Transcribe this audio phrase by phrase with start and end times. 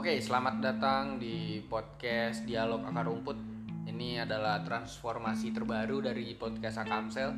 [0.00, 3.36] Oke, selamat datang di podcast Dialog Akar Rumput.
[3.84, 7.36] Ini adalah transformasi terbaru dari podcast Akamsel.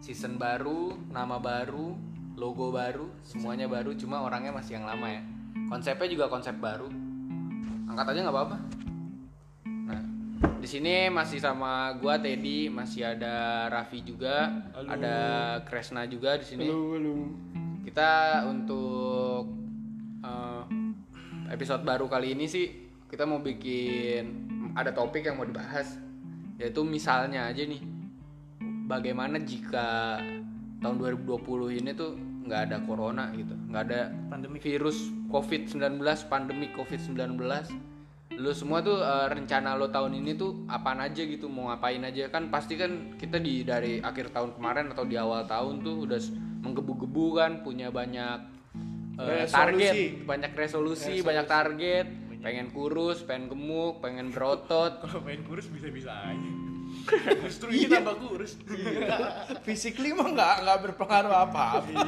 [0.00, 1.92] Season baru, nama baru,
[2.32, 5.22] logo baru, semuanya baru, cuma orangnya masih yang lama ya.
[5.68, 6.88] Konsepnya juga konsep baru.
[7.92, 8.56] Angkat aja nggak apa-apa.
[9.68, 10.00] Nah,
[10.56, 14.96] di sini masih sama gua Teddy, masih ada Raffi juga, Halo.
[14.96, 15.16] ada
[15.68, 16.72] Kresna juga di sini.
[16.72, 17.16] Halo, halo.
[17.84, 19.05] Kita untuk
[21.50, 22.66] episode baru kali ini sih
[23.06, 25.98] kita mau bikin ada topik yang mau dibahas
[26.58, 27.82] yaitu misalnya aja nih
[28.90, 30.18] bagaimana jika
[30.82, 34.58] tahun 2020 ini tuh nggak ada corona gitu nggak ada Pandemi.
[34.62, 35.98] virus covid-19
[36.30, 37.34] pandemi covid-19
[38.36, 42.28] lu semua tuh eh, rencana lo tahun ini tuh apaan aja gitu mau ngapain aja
[42.28, 46.20] kan pasti kan kita di dari akhir tahun kemarin atau di awal tahun tuh udah
[46.62, 48.55] menggebu-gebu kan punya banyak
[49.16, 49.52] eh, Resolusi.
[49.52, 52.06] target banyak resolusi, banyak target
[52.38, 56.50] pengen kurus pengen gemuk pengen berotot Kalau main kurus bisa-bisa aja.
[57.42, 57.82] Justru Iya.
[57.82, 58.52] ini tambah kurus.
[59.62, 61.98] Physically mah nggak nggak berpengaruh apa apa.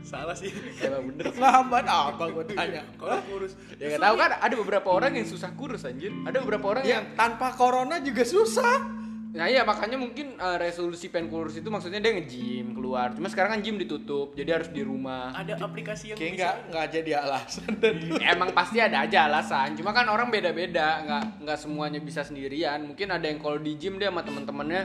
[0.00, 0.48] Salah sih.
[0.80, 2.82] emang bener Ngehambat apa gue tanya?
[2.94, 3.52] Kalau kurus.
[3.76, 7.04] ya nggak tahu kan ada beberapa orang yang susah kurus anjir ada beberapa orang Yang
[7.14, 8.97] tanpa corona juga susah.
[9.28, 13.12] Nah iya makanya mungkin eh, resolusi pengen kurus itu maksudnya dia nge-gym keluar.
[13.12, 15.30] Cuma sekarang kan gym ditutup, jadi harus di rumah.
[15.32, 16.38] Ada aplikasi yang Kayak bisa.
[16.38, 17.94] nggak nggak jadi alasan dan
[18.32, 19.76] Emang pasti ada aja alasan.
[19.76, 22.84] Cuma kan orang beda-beda, nggak nggak semuanya bisa sendirian.
[22.84, 24.82] Mungkin ada yang kalau di gym dia sama temen-temennya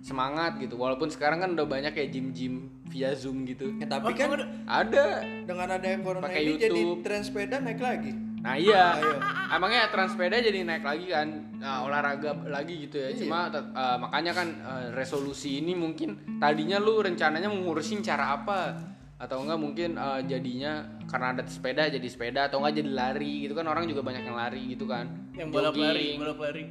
[0.00, 0.74] semangat gitu.
[0.74, 2.54] Walaupun sekarang kan udah banyak kayak gym-gym
[2.86, 3.72] via zoom gitu.
[3.76, 4.44] Ya, tapi Oh, kan ada.
[4.66, 5.06] Ada.
[5.44, 7.00] dengan adanya corona Pakai ini jadi YouTube.
[7.00, 8.12] tren sepeda naik lagi.
[8.44, 9.16] Nah iya, Ayo.
[9.56, 11.28] emangnya transpeda jadi naik lagi kan,
[11.64, 13.08] Nah, olahraga lagi gitu ya.
[13.08, 13.24] Iya.
[13.24, 18.76] Cuma eh, makanya kan eh, resolusi ini mungkin tadinya lu rencananya mau ngurusin cara apa
[19.16, 23.56] atau enggak mungkin eh, jadinya karena ada sepeda jadi sepeda atau enggak jadi lari gitu
[23.56, 25.08] kan orang juga banyak yang lari gitu kan.
[25.32, 26.64] Yang balap lari, balap lari.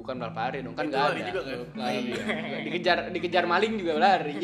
[0.00, 1.28] Bukan balap lari dong kan enggak lari ada.
[1.28, 1.60] juga kan?
[1.76, 2.16] Ah, iya.
[2.64, 4.36] dikejar dikejar maling juga lari.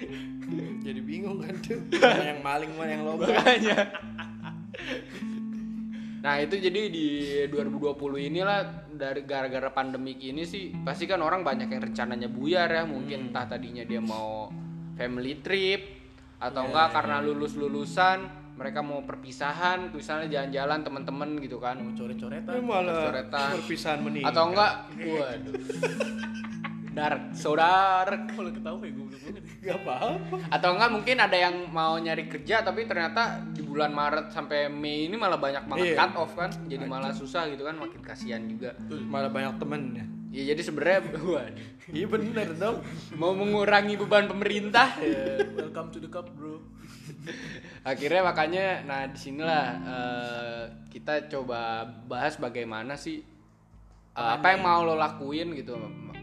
[0.86, 1.82] Jadi bingung kan tuh.
[1.98, 3.26] Mana yang maling mana yang lomba.
[3.26, 3.78] Makanya.
[6.26, 7.06] Nah itu jadi di
[7.46, 7.94] 2020
[8.26, 8.58] inilah
[8.90, 13.46] dari gara-gara pandemik ini sih pasti kan orang banyak yang rencananya buyar ya mungkin entah
[13.46, 14.50] tadinya dia mau
[14.98, 15.80] family trip
[16.42, 18.26] atau enggak karena lulus lulusan
[18.58, 22.58] mereka mau perpisahan misalnya jalan-jalan teman-teman gitu kan Mau coret-coretan.
[22.58, 23.48] Malah Coret-coretan.
[23.60, 24.32] perpisahan meninggal.
[24.34, 25.54] atau enggak waduh
[26.96, 29.42] dark saudara Kalau ketawa kayak goblok banget.
[29.60, 30.36] Gak apa-apa.
[30.48, 35.04] atau enggak mungkin ada yang mau nyari kerja tapi ternyata di bulan Maret sampai Mei
[35.04, 35.96] ini malah banyak banget Iya.
[35.98, 40.04] cut off kan jadi malah susah gitu kan makin kasihan juga Malah banyak temennya.
[40.28, 42.80] ya jadi sebenarnya waduh, Iya bener dong.
[43.14, 45.44] mau mengurangi beban pemerintah ya.
[45.54, 46.58] Welcome to the cup, bro.
[47.84, 53.22] akhirnya makanya nah di sinilah eh, kita coba bahas bagaimana sih
[54.16, 55.76] eh, apa yang mau lo lakuin gitu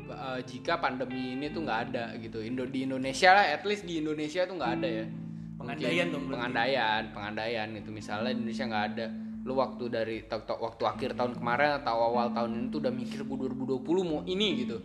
[0.09, 2.41] eh, jika pandemi ini tuh nggak ada gitu.
[2.41, 5.05] Indo di Indonesia lah at least di Indonesia tuh nggak ada ya.
[5.53, 7.89] Pengandaian dong pengandaian pengandaian gitu.
[7.93, 9.05] Misalnya di Indonesia nggak ada.
[9.43, 13.37] Lu waktu dari waktu akhir tahun kemarin atau awal tahun ini tuh udah mikir gua
[13.47, 14.77] 2020 mau ini gitu.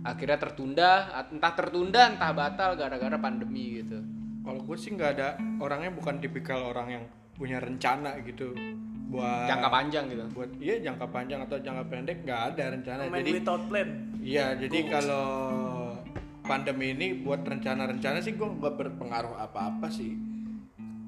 [0.00, 0.90] Akhirnya tertunda
[1.28, 4.00] entah tertunda entah batal gara-gara pandemi gitu.
[4.40, 7.04] Kalau gue sih nggak ada orangnya bukan tipikal orang yang
[7.36, 8.52] punya rencana gitu
[9.10, 13.20] buat jangka panjang gitu buat iya jangka panjang atau jangka pendek nggak ada rencana Main
[13.20, 13.88] jadi without plan.
[14.22, 15.26] iya jadi kalau
[16.40, 20.14] pandemi ini buat rencana-rencana sih gue nggak berpengaruh apa-apa sih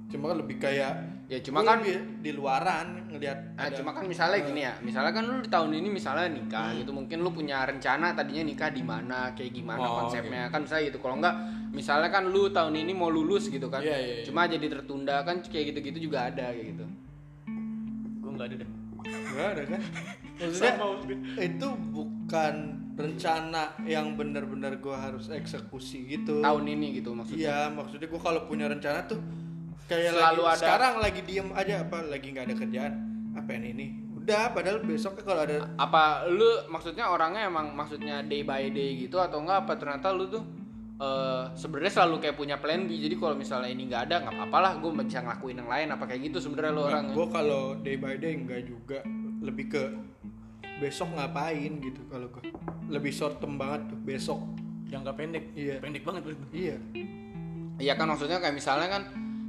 [0.06, 0.92] cuma kan lebih kayak
[1.26, 5.12] ya cuma kan lebih di luaran ngelihat Nah, ada- cuma kan misalnya gini ya, misalnya
[5.12, 8.80] kan lu di tahun ini misalnya nikah gitu, mungkin lu punya rencana tadinya nikah di
[8.82, 10.98] mana, kayak gimana Oh, konsepnya kan misalnya gitu.
[10.98, 11.34] Kalau enggak,
[11.70, 14.24] misalnya kan lu tahun ini mau lulus gitu kan, Iya, iya, iya.
[14.24, 16.84] cuma jadi tertunda kan kayak gitu-gitu juga ada kayak gitu.
[18.42, 18.70] Nggak ada deh.
[19.02, 19.80] nggak ada kan?
[20.32, 20.86] Maksudnya Sama
[21.38, 22.54] itu bukan
[22.92, 26.38] rencana yang benar-benar gue harus eksekusi gitu.
[26.38, 27.38] Tahun ini gitu maksudnya.
[27.40, 29.18] Iya, maksudnya gue kalau punya rencana tuh
[29.86, 32.92] kayak Selalu lagi, ada- sekarang lagi diem aja apa lagi nggak ada kerjaan
[33.32, 33.86] apa yang ini?
[34.14, 39.18] Udah padahal besoknya kalau ada Apa lu maksudnya orangnya emang maksudnya day by day gitu
[39.18, 40.42] atau enggak apa ternyata lu tuh
[41.02, 42.94] eh sebenarnya selalu kayak punya plan B.
[42.94, 46.04] Jadi kalau misalnya ini nggak ada nggak apa-apa lah, gue bisa ngelakuin yang lain apa
[46.06, 47.12] kayak gitu sebenarnya lu orangnya.
[47.12, 49.02] gue kalau day by day enggak juga
[49.42, 49.82] lebih ke
[50.78, 52.42] besok ngapain gitu kalau gue
[52.86, 54.40] lebih short term banget tuh besok
[54.86, 55.56] Jangka pendek.
[55.56, 55.80] Iya.
[55.80, 56.44] Pendek banget berarti.
[56.52, 56.76] iya
[57.80, 59.02] Iya kan maksudnya kayak misalnya kan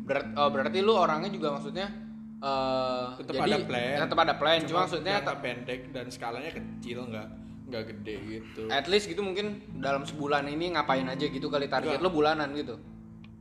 [0.07, 1.91] berat, oh, berarti lu orangnya juga maksudnya
[2.39, 7.07] eh tetap jadi- ada plan Tetap ada plan, cuma, maksudnya jangka pendek dan skalanya kecil
[7.07, 7.27] nggak
[7.73, 11.97] nggak gede gitu at least gitu mungkin dalam sebulan ini ngapain aja gitu kali target
[11.97, 12.05] Enggak.
[12.05, 12.77] lu bulanan gitu.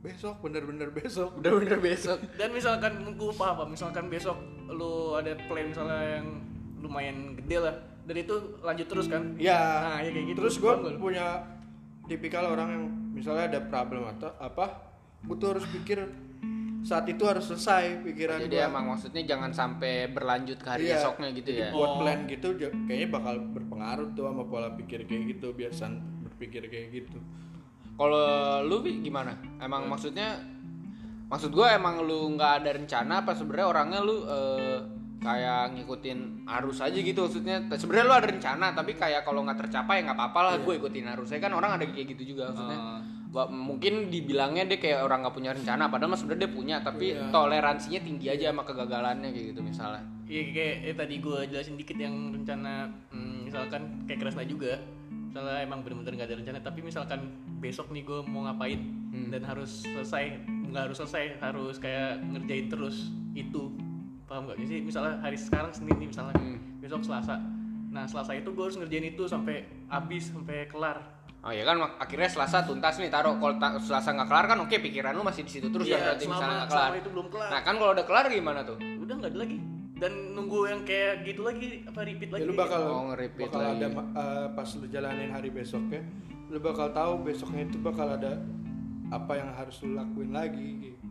[0.01, 2.19] besok bener-bener besok Bener-bener besok.
[2.35, 4.35] Dan misalkan gue paham apa, misalkan besok
[4.67, 6.27] lu ada plan misalnya yang
[6.83, 9.23] lumayan gede lah, dan itu lanjut terus kan?
[9.39, 10.37] ya Nah, ya kayak gitu.
[10.43, 11.47] terus gue punya
[12.11, 12.83] tipikal orang yang
[13.15, 14.91] misalnya ada problem atau apa
[15.23, 16.03] gue tuh harus pikir
[16.83, 18.67] saat itu harus selesai pikiran Jadi gua.
[18.67, 20.99] emang maksudnya jangan sampai berlanjut ke hari Iya.
[20.99, 21.71] esoknya gitu ya.
[21.71, 21.97] buat Oh.
[21.97, 27.17] plan gitu kayaknya bakal berpengaruh tuh sama pola pikir kayak gitu biasan berpikir kayak gitu
[27.93, 28.25] Kalau
[28.63, 29.37] lu Bi, gimana?
[29.57, 30.41] Emang maksudnya
[31.25, 34.79] maksud gua emang lu nggak ada rencana apa sebenarnya orangnya lu eh,
[35.23, 37.57] kayak ngikutin arus aja gitu maksudnya.
[37.73, 41.39] Sebenarnya lu ada rencana tapi kayak kalau nggak tercapai nggak apa-apa lah gue ikutin arusnya
[41.39, 42.79] kan orang ada kayak gitu juga maksudnya.
[43.33, 47.99] Wah, mungkin dibilangnya dia kayak orang nggak punya rencana padahal sebenarnya dia punya tapi toleransinya
[48.05, 50.03] tinggi aja sama kegagalannya kayak gitu misalnya.
[50.29, 54.77] Iya kayak eh, tadi gue jelasin dikit yang rencana hmm, misalkan kayak Kresna juga.
[55.33, 57.25] Misalnya emang bener-bener gak ada rencana tapi misalkan
[57.57, 58.77] besok nih gue mau ngapain
[59.33, 63.69] dan harus selesai nggak harus selesai harus kayak ngerjain terus itu
[64.33, 66.33] paham gak sih misalnya hari sekarang Senin nih misalnya
[66.81, 67.37] besok Selasa
[67.87, 70.97] nah Selasa itu gue harus ngerjain itu sampai habis sampai kelar
[71.43, 74.73] Oh iya kan akhirnya Selasa tuntas nih taruh kalau ta- Selasa nggak kelar kan oke
[74.79, 76.81] pikiran lu masih di situ terus Iya, kan berarti selama- misalnya nggak kelar.
[76.81, 77.49] selama itu belum kelar.
[77.51, 78.77] Nah kan kalau udah kelar gimana tuh?
[78.79, 79.57] udah nggak ada lagi
[79.93, 83.75] dan nunggu yang kayak gitu lagi apa repeat lagi ya lu bakal Oh, bakal lagi.
[83.77, 86.01] ada eh, pas lu jalanin hari besoknya
[86.47, 88.33] lu bakal tahu besoknya itu bakal ada
[89.11, 91.02] apa yang harus lu lakuin lagi gitu.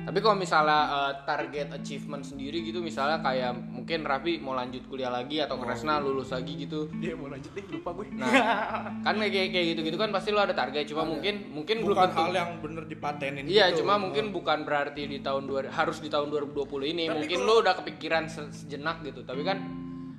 [0.00, 5.08] Tapi kalau misalnya eh, target achievement sendiri gitu misalnya kayak mungkin Raffi mau lanjut kuliah
[5.08, 6.88] lagi atau Kresna lulus lagi gitu.
[6.94, 8.32] dia mau lanjut deh lupa gue Nah,
[8.98, 12.22] kan kayak kayak gitu-gitu kan pasti lu ada target cuma mungkin mungkin belum bukan tentu.
[12.22, 13.84] hal yang bener dipatenin Iya, gitu.
[13.84, 16.56] cuma mungkin bukan berarti di tahun dua, harus di tahun 2020
[16.88, 17.04] ini.
[17.06, 19.22] mungkin lu udah kepikiran se- sejenak gitu.
[19.22, 19.58] Tapi kan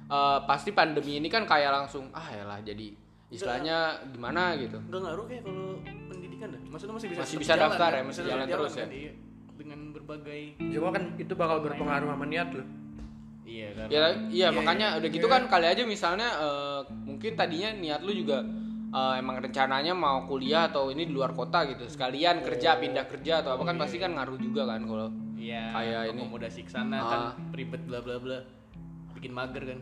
[0.08, 2.94] eh, pasti pandemi ini kan kayak langsung ah yalah jadi
[3.30, 4.76] istilahnya gimana gitu.
[4.78, 7.96] nggak ngaruh kayak kalau pendidikan dah maksudnya masih bisa Masih bisa jalan daftar kan?
[7.96, 8.78] ya, masih tetap jalan terus ya?
[8.78, 9.14] kan, iya.
[10.12, 12.64] Berbagai cuma kan itu bakal berpengaruh sama niat lu
[13.44, 18.02] iya kan Ya, iya makanya udah gitu kan kali aja misalnya eh, mungkin tadinya niat
[18.04, 18.44] lu juga
[18.92, 21.88] eh, emang rencananya mau kuliah atau ini di luar kota gitu.
[21.88, 26.12] Sekalian kerja pindah kerja atau apa kan pasti kan ngaruh juga kan kalau iya kayak
[26.12, 26.22] ini.
[26.22, 27.08] akomodasi ke sana Ah.
[27.08, 27.22] kan
[27.52, 28.40] ribet bla bla bla
[29.16, 29.80] bikin mager kan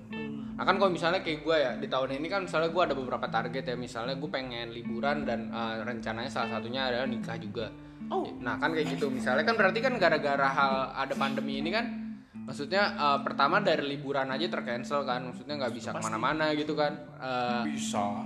[0.57, 3.27] Nah kan kalau misalnya kayak gue ya di tahun ini kan misalnya gue ada beberapa
[3.27, 7.69] target ya misalnya gue pengen liburan dan eh, rencananya salah satunya adalah nikah juga.
[8.07, 8.25] Oh.
[8.39, 11.85] Nah kan kayak gitu misalnya kan berarti kan gara-gara hal ada pandemi ini kan
[12.33, 16.97] maksudnya eh, pertama dari liburan aja tercancel kan maksudnya nggak bisa ke mana-mana gitu kan.
[17.19, 18.25] Eh, bisa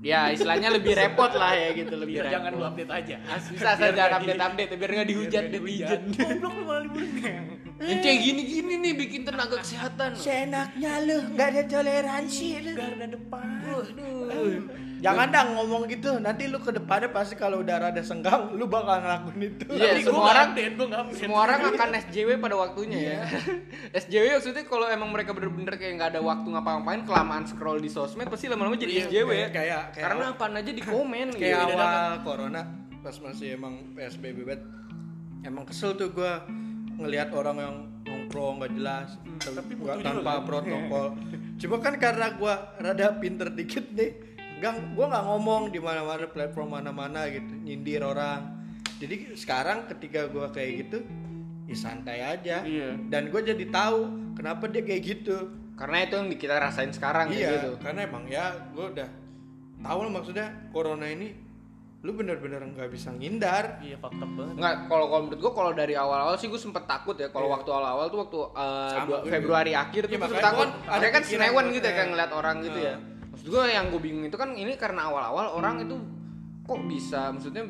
[0.00, 2.34] ya istilahnya lebih repot lah ya gitu lebih biar repot.
[2.40, 3.16] jangan lu update aja
[3.52, 6.02] Bisa jangan update update biar nggak dihujat Biar netizen.
[6.08, 7.42] goblok lu malah liburan
[7.80, 10.12] Yang kayak gini-gini nih bikin tenaga kesehatan.
[10.12, 12.72] Seenaknya lu, nggak ada toleransi lu.
[12.76, 13.46] garda depan
[15.00, 19.00] Jangan dong ngomong gitu, nanti lu ke depannya pasti kalau udah rada senggang, lu bakal
[19.00, 19.64] ngelakuin itu.
[19.72, 21.20] Iya, Tapi semua orang- update, gua nggak update.
[21.24, 23.18] Semua orang akan SJW pada waktunya ya.
[24.02, 28.28] SJW maksudnya kalau emang mereka bener-bener kayak nggak ada waktu ngapa-ngapain, kelamaan scroll di sosmed
[28.28, 29.48] pasti lama-lama jadi Iya, SJW ya.
[29.48, 31.72] kayak- kayak- kayak Karena apaan aja di komen Kayak gitu.
[31.72, 32.62] awal corona,
[33.00, 34.62] pas masih emang PSBB banget,
[35.42, 36.44] emang kesel tuh gua
[37.00, 37.74] ngelihat orang yang
[38.04, 39.08] nongkrong nggak jelas,
[39.40, 40.46] tapi nggak butuh tanpa juga.
[40.46, 41.06] protokol.
[41.60, 44.10] Cuma kan karena gua rada pinter dikit nih,
[44.60, 48.60] gang gua nggak ngomong di mana-mana platform mana-mana gitu, nyindir orang.
[49.00, 50.98] Jadi sekarang ketika gua kayak gitu,
[51.70, 52.66] ya santai aja.
[52.66, 52.98] Iya.
[53.06, 55.38] Dan gue jadi tahu kenapa dia kayak gitu.
[55.78, 57.70] Karena itu yang kita rasain sekarang kayak iya, gitu.
[57.80, 59.08] karena emang ya gue udah
[59.80, 60.46] tahu lah maksudnya
[60.76, 61.32] corona ini
[62.00, 63.76] lu bener-bener nggak bisa ngindar.
[63.80, 67.12] iya fakta banget Nggak, kalau kalau menurut gua kalau dari awal-awal sih gue sempet takut
[67.14, 67.28] ya.
[67.28, 68.88] Kalau waktu awal-awal tuh waktu uh, Iya.
[68.90, 70.68] Sama, dua- gua Februari akhir tuh Iya, sempet makanya takut.
[70.70, 72.10] gua ada kan senewan gua, gitu ya kayak eh.
[72.10, 72.94] ngeliat orang gitu ya.
[73.30, 75.96] Maksud gue yang gue bingung itu kan ini karena awal-awal orang itu
[76.62, 77.64] kok bisa maksudnya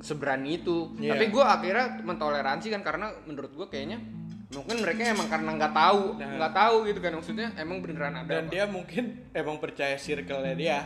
[0.00, 0.76] seberani itu.
[0.96, 1.14] Iya.
[1.14, 4.02] Tapi gue akhirnya mentoleransi kan karena menurut gue kayaknya
[4.48, 8.46] mungkin mereka emang karena nggak tahu nggak tahu gitu kan maksudnya emang beneran ada Dan
[8.46, 8.52] apa.
[8.54, 10.78] dia mungkin emang percaya circle-nya dia.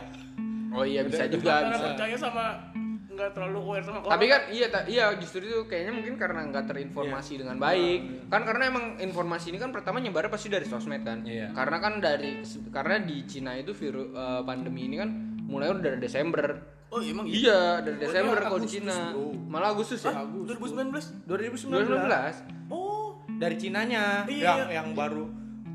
[0.71, 2.45] oh iya bisa juga karena bisa percaya sama
[3.11, 6.65] nggak terlalu aware sama tapi kan iya ta- iya justru itu kayaknya mungkin karena nggak
[6.71, 8.31] terinformasi dengan baik.
[8.31, 11.27] Kan karena emang informasi ini kan pertama nyebarnya pasti dari sosmed kan.
[11.27, 11.51] Iya.
[11.51, 12.39] karena kan dari
[12.71, 15.09] karena di Cina itu virus eh, pandemi ini kan
[15.43, 16.45] mulai udah dari Desember.
[16.91, 18.97] Oh emang iya iya dari Desember dia kalau di Agustus, Cina.
[19.15, 19.27] bro.
[19.47, 20.11] malah Agustus ya?
[20.23, 21.87] 2019 2019.
[21.87, 23.15] 2019 oh.
[23.39, 24.03] Dari Cinanya.
[24.27, 24.67] Iya.
[24.67, 25.25] yang yang baru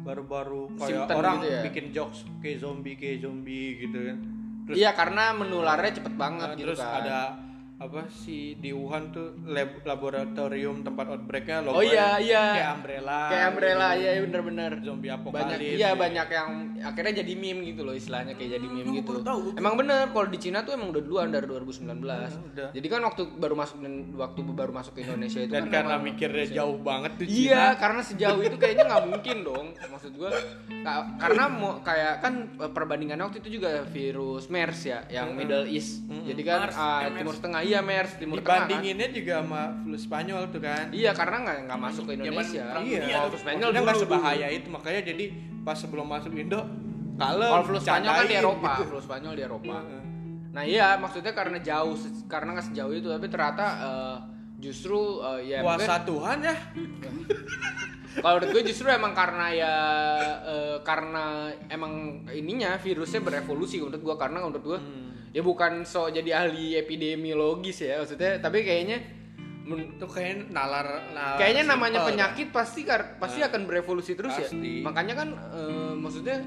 [0.06, 1.62] baru-baru kayak Simptom orang gitu ya?
[1.66, 4.18] bikin jokes kayak zombie kayak zombie gitu kan.
[4.74, 6.98] Iya karena menularnya cepet banget Nah, gitu terus kan.
[6.98, 7.18] ada
[7.76, 12.44] apa sih di Wuhan tuh lab- laboratorium tempat outbreaknya Oh iya, iya.
[12.54, 14.00] kayak umbrella kayak umbrella gitu.
[14.00, 16.00] iya bener-bener zombie banyak apokalips iya gitu.
[16.00, 16.48] banyak yang
[16.80, 20.24] akhirnya jadi meme gitu loh istilahnya kayak jadi meme gua gitu tahu, emang bener kalau
[20.26, 22.00] di Cina tuh emang udah duluan dari 2019
[22.48, 22.68] udah.
[22.72, 23.76] jadi kan waktu baru masuk
[24.14, 27.66] waktu baru masuk ke Indonesia itu dan kan karena mikirnya jauh banget tuh Iya, Cina
[27.76, 29.66] karena sejauh itu kayaknya nggak mungkin dong.
[29.76, 30.32] Maksud gua
[30.82, 35.66] ka- karena mau kayak kan eh, perbandingannya waktu itu juga virus MERS ya, yang Middle
[35.66, 36.06] East.
[36.06, 38.46] Jadi kan ah, eh, Timur Tengah iya MERS, Timur Tengah.
[38.46, 38.58] Kan?
[38.70, 42.64] dibandinginnya juga sama flu Spanyol tuh kan Iya, karena nggak nggak masuk ke Indonesia.
[42.70, 45.24] Perang iya Kalau flu Spanyol Maksudnya nggak dulu, sebahaya itu makanya jadi
[45.60, 46.60] pas sebelum masuk Indo
[47.16, 48.84] kalau flu Spanyol kan di Eropa, gitu.
[48.92, 49.74] flu Spanyol di Eropa.
[49.80, 50.02] Heeh.
[50.52, 51.96] Nah iya, maksudnya karena jauh,
[52.28, 54.16] karena nggak sejauh itu, tapi ternyata eh,
[54.56, 56.56] justru eh, ya mungkin- Kuasa Tuhan ya
[58.16, 59.74] Kalau menurut gue justru emang karena ya
[60.40, 64.78] eh, karena emang ininya virusnya berevolusi menurut gue karena menurut gue
[65.30, 68.98] ya bukan so jadi ahli epidemiologis ya maksudnya tapi kayaknya
[69.96, 74.54] tuh kayak nalar, nalar kayaknya namanya simple, penyakit pasti kar- pasti akan berevolusi terus Pasti.
[74.78, 76.38] ya makanya kan eh, maksudnya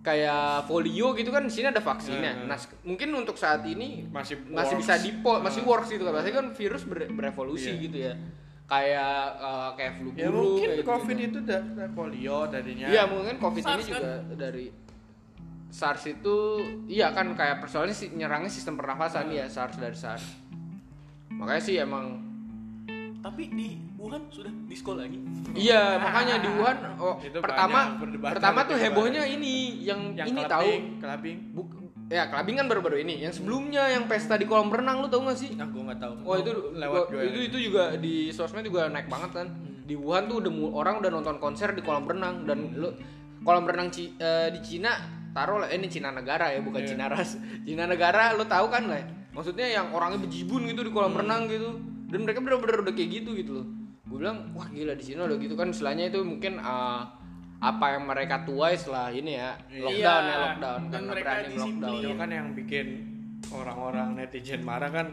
[0.00, 2.46] kayak polio gitu kan di sini ada vaksinnya Hmm.
[2.46, 4.80] nah mungkin untuk saat ini Masih masih works.
[4.80, 7.82] bisa dipo masih works gitu kan pasti kan virus ber- berevolusi Iya.
[7.82, 8.14] gitu ya
[8.64, 10.16] kayak eh, kayak flu kan.
[10.16, 11.28] ya burung mungkin kayak covid gitu.
[11.28, 13.98] itu da- da- polio tadinya Iya mungkin covid ini SARS kan?
[13.98, 14.66] juga dari
[15.68, 16.36] SARS itu
[16.88, 20.24] iya kan kayak persoalannya sih nyerangnya sistem pernafasan ya SARS dari SARS.
[21.30, 22.24] Makanya sih emang
[23.18, 25.18] Tapi di Wuhan sudah diskon lagi.
[25.52, 27.98] iya makanya di Wuhan oh, Itu pertama
[28.30, 30.70] pertama tuh hebohnya ini yang, yang ini tahu
[31.52, 31.68] Buk,
[32.06, 33.20] ya kelabing kan baru-baru ini.
[33.20, 35.50] Yang sebelumnya yang pesta di kolam renang lu tahu gak sih?
[35.58, 39.10] nah gue nggak tahu Wah itu lewat gua- itu itu juga di sosmed juga naik
[39.10, 39.46] banget kan.
[39.84, 42.94] Di Wuhan tuh udah orang udah nonton konser di kolam renang dan lu
[43.42, 44.94] kolam renang Ci- eh, di Cina
[45.38, 46.88] taruh lah eh, ini Cina negara ya bukan Iya.
[46.90, 47.38] Cina ras.
[47.62, 48.98] Cina negara lu tahu kan lah.
[49.30, 51.78] Maksudnya yang orangnya bejibun gitu di kolam renang gitu.
[52.08, 53.66] Dan mereka bener-bener udah kayak gitu gitu loh.
[54.02, 57.02] Gue bilang wah gila di sini udah gitu kan istilahnya itu mungkin eh,
[57.58, 60.36] apa yang mereka tuai setelah ini ya lockdown ya Iya.
[60.40, 61.94] lockdown Dan karena mereka berani lockdown.
[61.96, 62.86] itu kan yang bikin
[63.48, 65.06] orang-orang netizen marah kan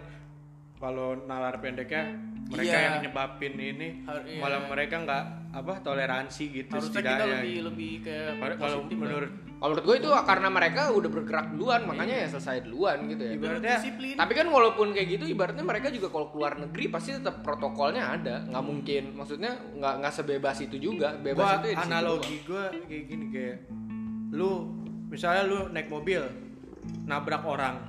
[0.75, 2.03] kalau nalar pendeknya
[2.45, 2.81] mereka Iya.
[2.83, 4.37] yang nyebabin ini Har- iya.
[4.37, 7.91] malah mereka nggak apa toleransi gitu Harusnya kita lebih lebih
[8.37, 9.29] Padahal kalau lah.
[9.55, 13.31] Kalau menurut gue itu karena mereka udah bergerak duluan makanya ya selesai duluan gitu ya.
[13.39, 14.15] ibaratnya disiplin.
[14.19, 18.43] Tapi kan walaupun kayak gitu ibaratnya mereka juga kalau keluar negeri pasti tetap protokolnya ada,
[18.51, 19.03] nggak mungkin.
[19.15, 21.15] Maksudnya nggak nggak sebebas itu juga.
[21.15, 23.57] Bebas gua itu ya analogi gue kayak gini kayak
[24.35, 24.67] lu
[25.07, 26.19] misalnya lu naik mobil
[27.05, 27.79] nabrak orang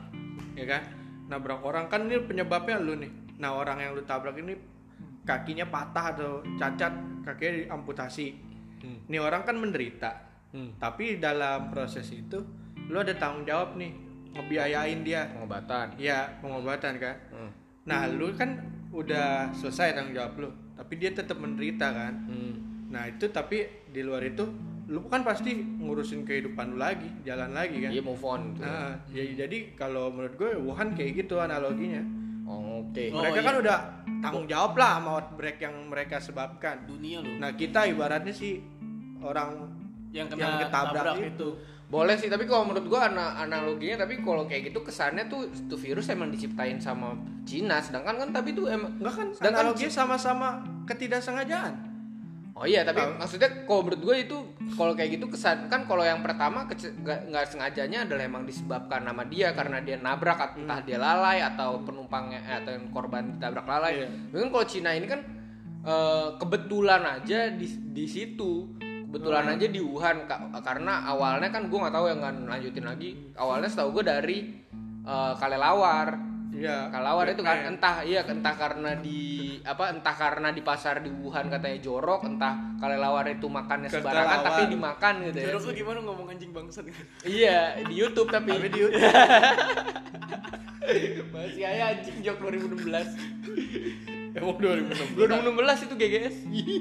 [0.55, 0.83] ya kan
[1.27, 3.11] nabrak orang kan ini penyebabnya lu nih
[3.43, 4.55] nah orang yang lu tabrak ini
[5.27, 6.93] kakinya patah atau cacat
[7.27, 8.27] kakinya diamputasi
[9.11, 10.73] ini orang kan menderita Hmm.
[10.81, 12.41] tapi dalam proses itu
[12.89, 13.93] lu ada tanggung jawab nih
[14.33, 15.29] ngebiayain dia.
[15.29, 15.87] Pengobatan.
[16.01, 17.51] ya pengobatan kan Hmm.
[17.85, 18.57] nah lu kan
[18.89, 22.55] udah selesai tanggung jawab lu tapi dia tetap menderita kan Hmm.
[22.87, 24.47] Nah itu tapi di luar itu
[24.87, 27.91] lu kan pasti ngurusin kehidupan lu lagi, jalan lagi kan.
[27.91, 28.55] Dia move on.
[28.55, 28.63] Gitu.
[28.63, 31.99] Nah, jadi, jadi kalau menurut gue Wuhan kayak gitu analoginya.
[32.47, 33.11] Oh, Oke.
[33.11, 33.47] Oh, mereka iya.
[33.51, 33.79] kan udah
[34.23, 36.87] tanggung jawab lah sama outbreak yang mereka sebabkan.
[36.87, 38.63] dunia loh Nah kita ibaratnya sih
[39.19, 39.67] orang
[40.17, 41.29] yang yang kena ketabrak tabrak itu.
[41.29, 41.49] itu.
[41.87, 45.79] Boleh sih, tapi kalau menurut gua ana- analoginya tapi kalau kayak gitu kesannya tuh tuh
[45.79, 47.15] virus emang diciptain sama
[47.47, 50.49] Cina, sedangkan kan tapi itu emang enggak kan Sedangkan analoginya sama-sama
[50.89, 51.75] ketidaksengajaan.
[52.57, 54.37] Oh iya, tapi maksudnya kalau menurut gue itu
[54.81, 59.53] kalau kayak gitu kesan kan kalau yang pertama nggak sengajanya adalah emang disebabkan nama dia
[59.53, 64.01] karena dia nabrak entah dia lalai atau penumpangnya eh, atau yang korban ditabrak lalai.
[64.01, 64.09] Iya.
[64.33, 65.21] Mungkin kalau Cina ini kan
[65.85, 68.73] eh, kebetulan aja di di situ
[69.17, 73.11] kebetulan aja di Wuhan Ka- karena awalnya kan gue nggak tahu yang nggak lanjutin lagi
[73.35, 74.39] awalnya setahu gue dari
[75.03, 76.09] eh, Kalelawar
[76.47, 76.89] Iya.
[76.89, 77.73] Kalawar itu kan Batman.
[77.77, 79.21] entah iya entah karena di
[79.61, 84.73] apa entah karena di pasar di Wuhan katanya jorok entah kelelawar itu makannya sembarangan tapi
[84.73, 85.53] dimakan gitu ya.
[85.53, 86.89] Jorok lu gimana ngomong anjing bangsat
[87.29, 88.57] Iya di YouTube tapi.
[88.57, 88.81] Tapi di
[91.29, 94.16] Masih aja anjing jok 2016.
[94.37, 95.17] Emang 2016.
[95.17, 96.37] 2016 itu GGS.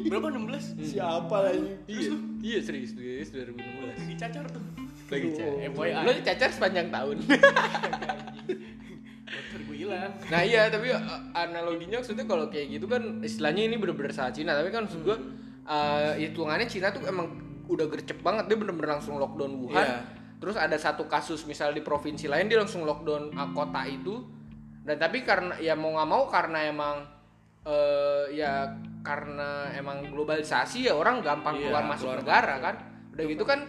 [0.06, 1.72] berapa 16 Siapa lagi?
[1.88, 2.12] iya.
[2.42, 3.96] Iya serius GGS 2016.
[3.96, 4.64] lagi cacar tuh
[5.06, 5.54] Lagi cacar.
[5.66, 6.04] FYI.
[6.04, 7.18] Lo cacar sepanjang tahun.
[9.26, 11.02] motor gue hilang Nah iya tapi uh,
[11.34, 15.18] analoginya maksudnya kalau kayak gitu kan istilahnya ini bener-bener saat Cina tapi kan maksud gua
[15.66, 17.34] uh, hitungannya Cina tuh emang
[17.66, 19.98] udah gercep banget dia bener-bener langsung lockdown Wuhan Iya.
[20.38, 24.22] terus ada satu kasus misal di provinsi lain dia langsung lockdown uh, kota itu
[24.86, 26.96] dan tapi karena ya mau nggak mau karena emang
[27.66, 28.72] uh, ya
[29.06, 32.76] karena emang globalisasi ya orang gampang Iya, keluar masuk keluar negara kan.
[33.14, 33.60] Udah gitu kan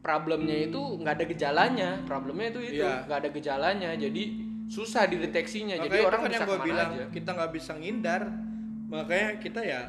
[0.00, 1.90] problemnya itu nggak ada gejalanya.
[2.04, 3.04] Problemnya itu itu Iya.
[3.08, 3.90] nggak ada gejalanya.
[3.96, 4.22] Jadi
[4.68, 5.80] susah dideteksinya.
[5.80, 7.04] Jadi Makanya orang itu kan bisa yang ke mana bilang aja.
[7.12, 8.22] kita nggak bisa ngindar.
[8.88, 9.80] Makanya kita ya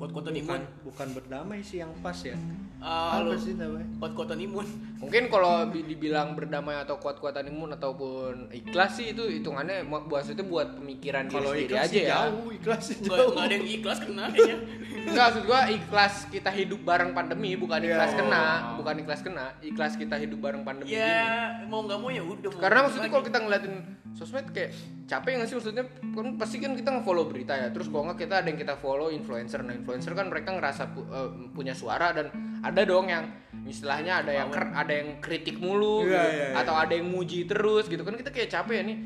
[0.00, 0.62] Kuat-kuatan bukan imun.
[0.82, 2.32] bukan berdamai sih yang pas ya
[2.80, 4.64] Ah, apa sih namanya kuat-kuatan imun.
[4.96, 10.40] mungkin kalau bi- dibilang berdamai atau kuat-kuatan imun ataupun ikhlas sih itu hitungannya buat itu
[10.42, 13.44] buat pemikiran diri kalau sendiri ikhlas aja sih ya jauh ikhlas sih Nggak, jauh nggak
[13.44, 14.56] ada yang ikhlas kena kayaknya.
[15.02, 18.18] Enggak, maksud gua ikhlas kita hidup bareng pandemi bukan ikhlas Iya.
[18.18, 21.28] kena, bukan ikhlas kena, ikhlas kita hidup bareng pandemi ya
[21.66, 22.48] mau nggak mau ya udah.
[22.48, 23.74] mau Karena maksudnya kalau kita ngeliatin
[24.10, 24.72] sosmed kayak
[25.06, 27.68] capek nggak sih maksudnya kan pasti kan kita nge-follow berita ya.
[27.68, 29.60] Terus kalau nggak kita ada yang kita follow influencer.
[29.60, 32.30] Nah, influencer kan mereka ngerasa pu- eh, punya suara dan
[32.62, 33.26] ada dong yang
[33.66, 36.30] istilahnya ada yang ada yang kritik mulu Iya, gitu.
[36.32, 36.56] iya, iya.
[36.62, 38.98] atau ada yang muji terus gitu kan kita kayak capek ya nih.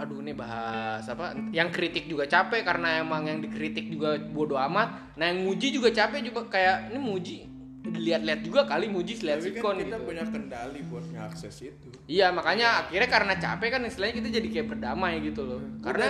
[0.00, 5.12] Aduh nih bahas apa yang kritik juga capek karena emang yang dikritik juga bodoh amat.
[5.20, 7.38] Nah, yang muji juga capek juga kayak ini muji
[7.80, 10.04] dilihat-lihat juga kali muji lihat tapi kan kita gitu.
[10.04, 14.66] punya kendali buat ngakses itu Iya makanya akhirnya karena capek kan istilahnya kita jadi kayak
[14.76, 15.60] berdamai gitu loh.
[15.80, 16.06] Gua Karena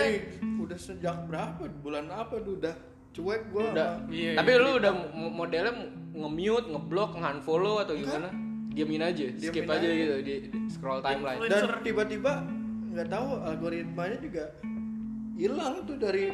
[0.60, 2.74] udah sejak berapa bulan apa tuh udah
[3.12, 3.88] cuek gua udah.
[3.98, 5.72] sama- Iya, tapi iya, lu udah mo- modelnya
[6.12, 8.28] nge-mute, nge-block, nge-unfollow atau gimana?
[8.70, 9.96] Diamin aja, skip Diamin aja, aja.
[9.96, 11.42] gitu di, di scroll timeline.
[11.44, 12.32] Dan tiba-tiba
[12.88, 14.44] nggak tahu algoritmanya juga
[15.34, 16.30] hilang tuh dari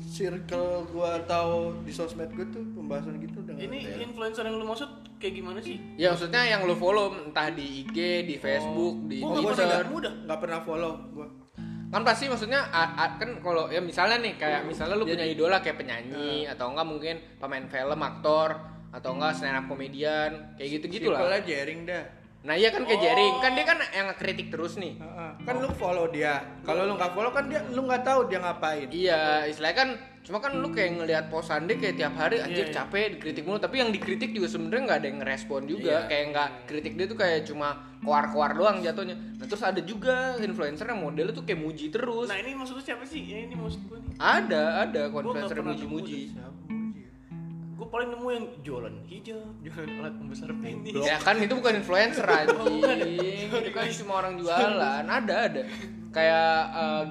[0.00, 3.98] circle gua atau di sosmed gua tuh pembahasan gitu udah Ini ada.
[4.00, 5.78] influencer yang lu maksud kayak gimana sih?
[5.96, 9.50] Ya maksudnya yang lu follow entah di IG, di Facebook, di Gua Oh, nggak gua
[9.52, 9.78] pernah Twitter.
[9.80, 10.12] nggak mudah.
[10.22, 11.26] nggak pernah follow gua
[11.92, 15.60] Kan pasti maksudnya a- a- kan kalau ya misalnya nih kayak misalnya lu punya idola
[15.60, 18.56] kayak penyanyi atau enggak mungkin pemain film, aktor
[18.88, 21.36] atau enggak stand up komedian kayak gitu-gitu Simple lah.
[21.36, 22.04] aja jaring dah
[22.42, 24.98] Nah iya kan kayak Jering, kan dia kan yang kritik terus nih.
[24.98, 25.30] Heeh.
[25.42, 28.86] kan lu follow dia kalau lu nggak follow kan dia lu nggak tahu dia ngapain
[28.86, 29.88] Iya, istilahnya kan
[30.22, 32.76] cuma kan lu kayak ngelihat posan dia kayak tiap hari anjir Iya, iya.
[32.78, 36.06] capek dikritik mulu, tapi yang dikritik juga sebenarnya nggak ada yang ngerespon juga, Iya.
[36.06, 37.68] kayak nggak kritik dia tuh kayak cuma
[38.02, 39.14] koar-koar doang jatuhnya.
[39.18, 42.26] Nah terus ada juga influencer yang modelnya tuh kayak muji terus.
[42.26, 43.22] Nah ini maksudnya siapa sih?
[43.22, 44.14] Ya, ini maksud gue nih.
[44.18, 45.90] Ada, ada influencer muji-muji.
[45.90, 46.20] Muji?
[47.82, 50.94] Gue paling nemu yang jualan hijab, jualan alat pembesar penis.
[50.94, 53.50] Ya kan itu bukan influencer anjing.
[53.50, 55.02] itu kan cuma orang jualan.
[55.02, 55.62] Ada ada.
[56.14, 57.04] Kayak uh,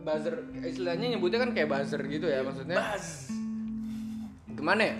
[0.00, 2.76] buzzer istilahnya nyebutnya kan kayak buzzer gitu ya maksudnya.
[2.76, 3.32] Baz.
[4.50, 4.96] gimana ya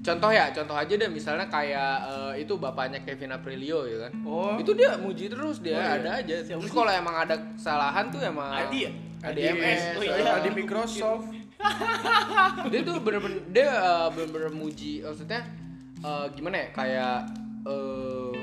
[0.00, 4.56] contoh ya contoh aja deh misalnya kayak eh, itu bapaknya Kevin Aprilio ya kan Oh.
[4.56, 5.92] itu dia muji terus dia Oh, iya.
[6.00, 8.90] ada aja Siapa terus kalau emang ada kesalahan tuh emang Adi ya?
[9.20, 10.14] Adi Adi MS Oh, iya.
[10.16, 10.32] iya.
[10.40, 11.28] di Microsoft
[12.68, 15.40] dia tuh bener-bener dia eh, bener-bener muji maksudnya
[15.98, 17.16] eh, gimana ya kayak
[17.62, 18.34] eh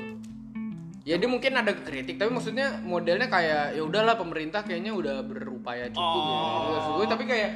[1.00, 5.88] ya dia mungkin ada kritik tapi maksudnya modelnya kayak ya udahlah pemerintah kayaknya udah berupaya
[5.88, 6.24] cukup Oh.
[6.28, 7.50] gitu Maksud gue tapi kayak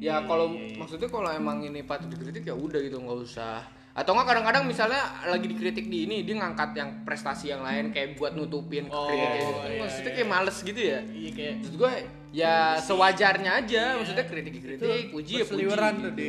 [0.00, 4.26] ya kalau maksudnya kalau emang ini patut dikritik ya udah gitu nggak usah atau nggak
[4.26, 8.86] kadang-kadang misalnya lagi dikritik di ini dia ngangkat yang prestasi yang lain kayak buat nutupin
[8.86, 9.52] Oh, kritik kayak gitu.
[9.66, 10.16] iya, maksudnya iya.
[10.16, 11.92] kayak males gitu ya Iya kayak maksud gue
[12.30, 16.08] ya sewajarnya aja maksudnya kritik kritik puji ya puji gitu.
[16.14, 16.28] di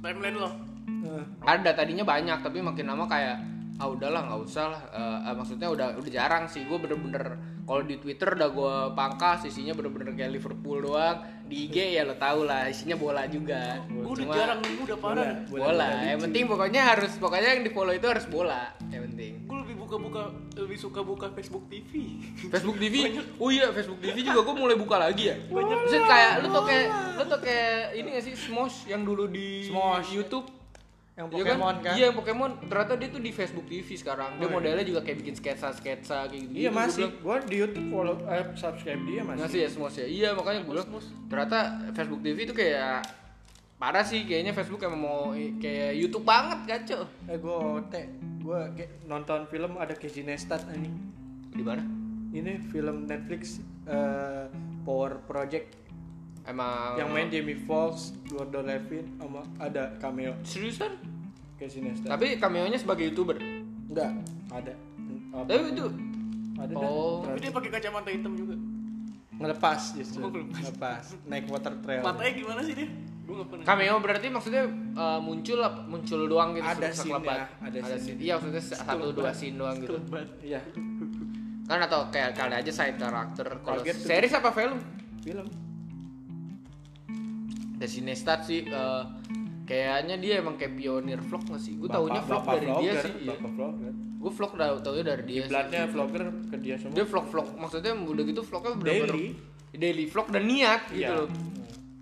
[0.00, 0.50] timeline lo.
[0.86, 3.36] Nah, ada tadinya banyak tapi makin lama kayak
[3.76, 7.82] ah udahlah nggak usah lah Eh, eh, maksudnya udah udah jarang sih gue bener-bener kalau
[7.82, 12.42] di Twitter udah gue pangkas isinya bener-bener kayak Liverpool doang di IG ya lo tau
[12.42, 15.26] lah isinya bola juga Gue udah jarang nemu udah parah.
[15.46, 15.62] Bola.
[15.62, 19.58] bola, yang penting pokoknya harus pokoknya yang di follow itu harus bola yang penting Gue
[19.62, 20.22] lebih buka-buka
[20.58, 22.18] lebih suka buka Facebook TV.
[22.54, 22.94] Facebook TV
[23.38, 26.64] oh iya Facebook TV juga gue mulai buka lagi ya banyak Maksudnya kayak lu tau
[26.64, 30.10] kayak lu tau kayak ini gak sih Smosh yang dulu di Smosh.
[30.14, 30.46] YouTube
[31.16, 32.50] yang Iya Pokemon kan, Iya yang Pokemon.
[32.68, 34.36] Ternyata dia tuh di Facebook TV sekarang.
[34.36, 36.60] Dia modelnya juga kayak bikin sketsa-sketsa kayak gitu.
[36.60, 37.08] iya masih.
[37.24, 39.42] gua di YouTube follow eh, subscribe dia masih.
[39.48, 40.04] Masih ya semua sih.
[40.04, 40.88] Iya makanya gue bilang
[41.32, 41.58] ternyata
[41.96, 43.00] Facebook TV itu kayak
[43.80, 44.28] parah sih.
[44.28, 47.08] Kayaknya Facebook emang mau kayak YouTube banget kacau.
[47.32, 47.94] eh gua OT.
[48.44, 50.92] Gua kayak nonton film ada Casey Neistat ini
[51.50, 51.82] Di mana?
[52.30, 54.44] ini film Netflix eh,
[54.84, 55.85] Power Project
[56.46, 60.94] Emang yang main Jamie Foxx, Gordon Levin, sama ada cameo seriusan?
[61.58, 62.06] Casey Neistat.
[62.06, 63.34] Tapi cameo-nya sebagai YouTuber.
[63.90, 64.12] enggak
[64.52, 64.74] ada.
[65.34, 65.42] Apa?
[65.48, 65.86] Tapi itu
[66.56, 67.24] ada Oh.
[67.26, 68.54] Tapi dia pakai kacamata hitam juga.
[69.36, 70.24] ngelepas justru.
[70.24, 70.62] Oh, ngelepas.
[70.64, 71.04] ngelepas.
[71.28, 72.00] Naik water trail.
[72.00, 72.88] Matanya gimana sih dia?
[73.66, 75.58] Cameo berarti maksudnya uh, muncul
[75.90, 76.94] muncul doang gitu Ada sekelebat.
[76.94, 78.18] scene-nya, ada ada scene.
[78.22, 79.98] Iya maksudnya satu dua scene doang gitu.
[80.40, 80.62] Iya,
[81.66, 83.46] Kan atau kayak kali aja side karakter.
[83.66, 84.78] Kalau series apa film?
[85.26, 85.65] film.
[87.76, 89.02] Desi Nestat sih eh,
[89.64, 91.74] kayaknya dia emang kayak pionir vlog nggak sih?
[91.76, 93.12] Gue taunya vlog bapak dari dia vlogger, sih.
[93.18, 93.28] Iya.
[93.34, 93.92] Bapak vlogger.
[94.16, 95.34] Gue vlog tau taunya dari dia.
[95.36, 95.48] sih.
[95.48, 96.94] Kiblatnya vlogger ke dia semua.
[96.94, 99.28] Dia vlog-vlog maksudnya udah gitu vlognya bener-bener Daily.
[99.72, 101.10] daily vlog dan niat gitu Iya.
[101.18, 101.28] loh.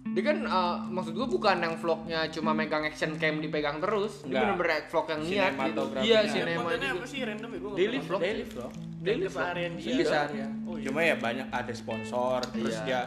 [0.06, 4.22] Dia kan eh, maksud gue bukan yang vlognya cuma megang action cam dipegang terus.
[4.22, 5.82] Dia bener-bener vlog yang niat gitu.
[5.98, 6.94] Iya, sinema Kontennya juga.
[6.94, 7.58] apa sih random ya?
[7.58, 8.20] Gue Daily vlog.
[8.22, 8.72] Daily vlog.
[9.02, 9.48] Daily vlog.
[9.50, 9.68] dia.
[9.74, 9.96] Iya.
[9.98, 10.50] Keseharian.
[10.64, 12.84] Oh cuma ya banyak ada sponsor terus Iya.
[12.84, 13.00] dia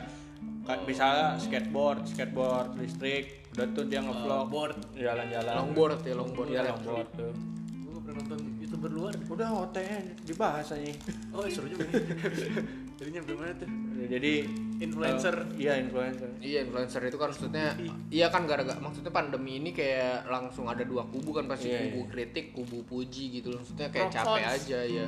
[0.67, 4.77] kayak misalnya skateboard skateboard listrik udah tuh dia ngevlog board.
[4.93, 9.13] jalan-jalan longboard ya longboard Iya, ya longboard tuh Gue gak pernah nonton youtuber luar.
[9.25, 10.91] udah OTN dibahas aja
[11.31, 12.03] Oh seru juga nih.
[12.97, 13.69] Jadinya bagaimana tuh?
[13.99, 14.33] jadi
[14.77, 15.33] Influencer.
[15.33, 17.67] eh, iya influencer Iya influencer itu kan maksudnya
[18.09, 22.01] iya kan gara-gara maksudnya pandemi ini kayak langsung ada dua kubu kan pasti Iya, kubu
[22.07, 24.53] kritik kubu puji gitu loh maksudnya kayak Pro capek cons.
[24.59, 25.05] aja ya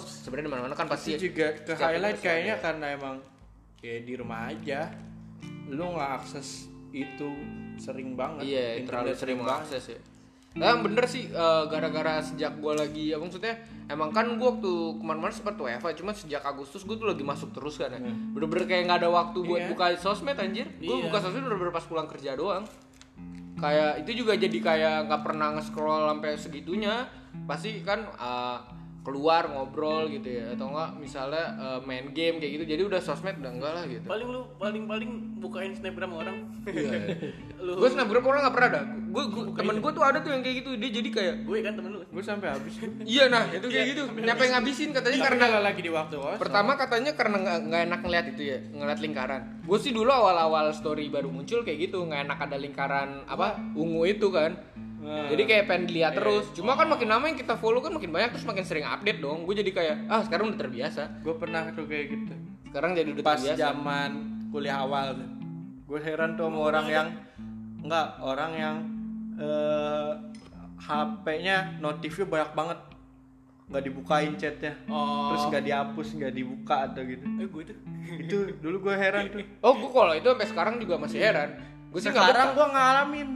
[0.00, 2.64] sebenarnya di mana-mana kan pasti itu juga ke highlight kayaknya ada.
[2.64, 3.16] karena emang
[3.78, 4.90] ya di rumah aja
[5.68, 7.28] lu nggak akses itu
[7.76, 8.42] sering banget.
[8.44, 9.52] Iya terlalu sering banget.
[9.62, 10.00] mengakses ya.
[10.56, 13.54] Nah, bener sih eh, gara-gara sejak gua lagi ya maksudnya
[13.86, 17.76] emang kan gua waktu kemarin-kemarin sempat WFA cuma sejak Agustus gua tuh lagi masuk terus
[17.76, 18.00] kan ya.
[18.32, 19.68] Bener-bener kayak nggak ada waktu buat Iya.
[19.70, 20.66] buka sosmed anjir.
[20.80, 21.04] Gua Iya.
[21.06, 22.64] buka sosmed bener-bener pas pulang kerja doang.
[23.54, 26.94] Kayak itu juga jadi kayak nggak pernah nge-scroll sampai segitunya.
[27.44, 28.58] Pasti kan eh,
[29.08, 30.52] keluar ngobrol gitu ya.
[30.52, 34.04] Atau enggak misalnya eh, main game kayak gitu jadi udah sosmed udah enggak lah gitu.
[34.04, 36.36] Paling lu paling paling bukain snapgram orang.
[37.64, 38.82] lu gue snapgram orang nggak pernah ada.
[39.08, 39.24] Gue
[39.56, 40.70] temen gue tuh ada tuh yang kayak gitu.
[40.76, 42.00] Dia jadi kayak gue kan temen lu.
[42.04, 42.74] gue sampai habis.
[43.08, 44.02] Iya nah itu kayak gitu.
[44.20, 46.36] Nyampe ngabisin katanya karena lagi di waktu kosong.
[46.36, 49.42] Pertama katanya karena nggak nggak enak ngeliat itu ya ngeliat lingkaran.
[49.64, 53.56] Gue sih dulu awal-awal story baru muncul kayak gitu nggak enak ada lingkaran apa?
[53.72, 54.60] ungu itu kan.
[55.08, 55.24] Nah.
[55.26, 56.52] Jadi kayak pengen dilihat terus.
[56.52, 59.42] Cuma kan makin lama yang kita follow kan makin banyak terus makin sering update dong.
[59.42, 61.02] Gue jadi kayak ah sekarang udah terbiasa.
[61.18, 63.56] gue pernah tuh kayak gitu Sekarang jadi udah pas terbiasa.
[63.58, 64.10] zaman
[64.48, 65.28] kuliah awal tuh
[65.86, 67.08] gue heran tuh sama orang yang
[67.80, 68.76] enggak orang yang
[69.38, 70.12] eh
[70.78, 72.78] HP-nya notifnya banyak banget
[73.66, 75.28] nggak dibukain chatnya Oh.
[75.28, 77.76] terus nggak dihapus nggak dibuka atau gitu Eh gue tuh.
[78.18, 81.48] itu dulu gue heran tuh Oh gue kalau itu sampai sekarang juga masih heran.
[81.88, 83.28] Gue sih sekarang gue ngalamin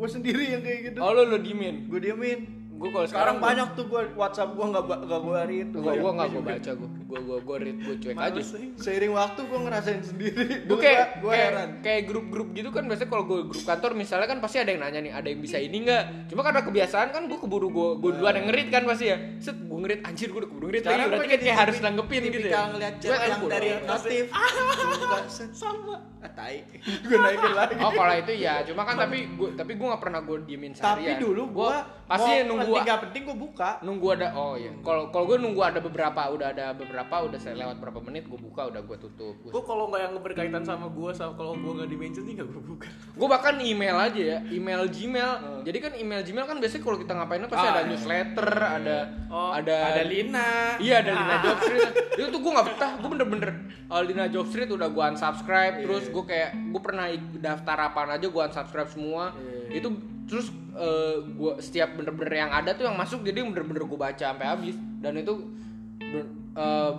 [0.00, 0.98] gue sendiri yang kayak gitu.
[1.04, 1.84] Oh lo lo diemin.
[1.92, 2.40] gue diemin.
[2.80, 5.94] Gue kalau sekarang sekarang banyak tuh gue WhatsApp gue nggak nggak gue hari itu Gue
[6.00, 6.88] gue nggak gue baca gue.
[7.04, 8.40] Gue gue gue read gue cuek aja.
[8.80, 10.44] Seiring waktu gue ngerasain sendiri.
[10.64, 11.68] Gue kayak gue heran.
[11.84, 15.00] kayak grup-grup gitu kan biasanya kalau gue grup kantor misalnya kan pasti ada yang nanya
[15.04, 16.32] nih ada yang bisa ini nggak?
[16.32, 19.16] Cuma karena kebiasaan kan gue keburu gue gue duluan yang ngerit kan pasti ya.
[19.44, 20.88] Set gue ngerit anjir gue udah keburu ngerit lagi.
[20.88, 22.60] Sekarang berarti gua kan kayak harus nanggepin gitu ya?
[22.72, 24.24] ngeliat chat yang dari notif.
[25.60, 25.96] Sama.
[26.20, 26.60] Ah tai.
[27.00, 27.74] Gue naikin lagi.
[27.76, 28.60] Oh kalau itu ya.
[28.62, 31.72] Cuma kan tapi gue tapi gue nggak pernah gue diemin tapi seharian dulu gue
[32.04, 33.70] pasti mau nunggu penting gak penting gue buka.
[33.80, 34.72] Nunggu ada oh iya.
[34.78, 38.36] Kalau kalau gue nunggu ada beberapa udah ada beberapa udah saya lewat berapa menit gue
[38.36, 39.34] buka udah gue tutup.
[39.40, 42.34] Gua- Gue kalau nggak yang berkaitan sama gue, sama kalau gue nggak di mention nih
[42.36, 42.86] nggak gue buka.
[43.10, 44.38] gue bahkan email aja ya.
[44.46, 45.30] Email Gmail.
[45.62, 47.88] Jadi kan email Gmail kan biasanya kalau kita ngapain pasti Ah, ada iya.
[47.88, 50.76] newsletter ada Oh, ada ada Lina.
[50.76, 52.92] Iya ada Lina Job Street itu tuh gue nggak betah.
[52.98, 53.50] Gue bener-bener
[53.86, 55.86] uh, Lina Job Street udah gue unsubscribe Iya.
[56.10, 59.24] Terus gue kayak gue pernah daftar apaan aja gue unsubscribe semua
[59.70, 59.78] Iya.
[59.78, 59.88] itu
[60.26, 64.46] terus uh, gue setiap bener-bener yang ada tuh yang masuk jadi bener-bener gue baca sampai
[64.46, 65.46] habis dan itu
[66.00, 66.92] ber- uh,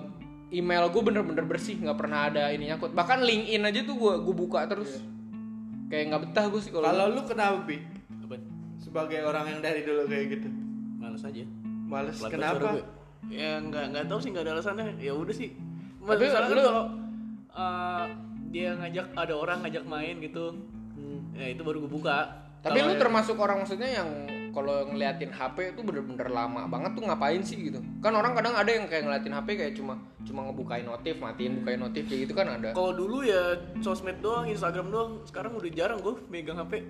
[0.49, 4.35] email gue bener-bener bersih nggak pernah ada ininya kok bahkan LinkedIn aja tuh gue gue
[4.37, 4.99] buka terus
[5.87, 7.79] kayak nggak betah gue sih kalau kalau lu kenapa bi
[8.21, 8.35] Apa?
[8.77, 10.49] sebagai orang yang dari dulu kayak gitu
[10.95, 11.43] Males aja.
[11.83, 12.67] males Pelan-pelan kenapa.
[13.27, 14.95] Ya nggak nggak tahu sih nggak ada alasannya.
[14.97, 15.49] Ya udah sih.
[15.99, 16.85] Tapi Misalkan lu- kalau
[17.51, 18.05] uh,
[18.51, 20.53] dia ngajak ada orang ngajak main gitu,
[21.33, 22.27] ya itu baru gue buka.
[22.61, 24.09] Tapi Kalau lu yang- termasuk orang maksudnya yang
[24.51, 27.79] kalau ngeliatin HP itu bener-bener lama banget tuh ngapain sih gitu?
[28.03, 29.95] Kan orang kadang ada yang kayak ngeliatin HP kayak cuma
[30.27, 32.75] cuma ngebukain notif, matiin bukain notif kayak gitu kan ada.
[32.75, 35.11] Kalau dulu ya sosmed doang, Instagram doang.
[35.25, 36.85] Sekarang udah jarang gue megang HP.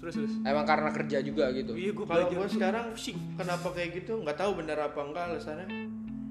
[0.00, 0.32] Terus terus.
[0.42, 1.76] Emang karena kerja juga gitu.
[1.76, 3.18] Iya gue kalau gue sekarang pusing.
[3.38, 5.68] kenapa kayak gitu nggak tahu benar apa enggak alasannya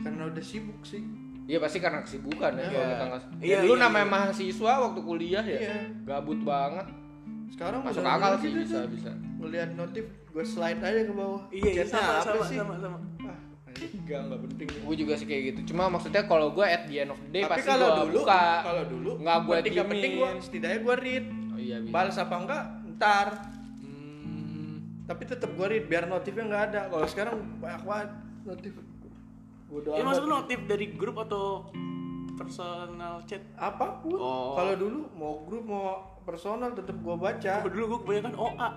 [0.04, 1.02] karena udah sibuk sih
[1.46, 2.60] Iya pasti karena kesibukan ya.
[2.60, 2.70] Iya.
[2.72, 3.22] Kalau kita nggak.
[3.38, 4.12] Iya, Ya, dulu iya, namanya iya.
[4.12, 5.60] mahasiswa waktu kuliah ya.
[5.62, 5.78] Iya.
[6.04, 6.88] Gabut banget.
[7.48, 8.90] sekarang Masuk akal sih gitu bisa tuh.
[8.90, 9.12] bisa.
[9.38, 12.74] ngelihat notif gue slide aja ke bawah Iya, iya Chatnya sama, apa sama, sih sama,
[12.76, 12.98] sama.
[13.22, 13.38] ah
[13.96, 15.72] enggak enggak penting Gue juga sih kayak gitu.
[15.72, 18.18] Cuma maksudnya kalau gue at the end of the day tapi pasti kalau gue dulu
[18.20, 18.44] buka.
[18.62, 21.94] kalau dulu Nggak gua penting nggak penting gue setidaknya gue read Oh iya bisa.
[21.94, 23.28] balas apa enggak ntar
[23.78, 28.10] Hmm, tapi tetap gue read biar notifnya nggak ada kalau sekarang banyak banget
[28.44, 28.72] notif
[29.66, 31.66] Bodo ya maksud lu notif dari grup atau
[32.36, 33.42] personal chat?
[33.56, 34.54] apa pun Oh.
[34.54, 35.88] kalau dulu mau grup mau
[36.22, 38.70] personal tetap gue baca Gue dulu gue kebanyakan OA.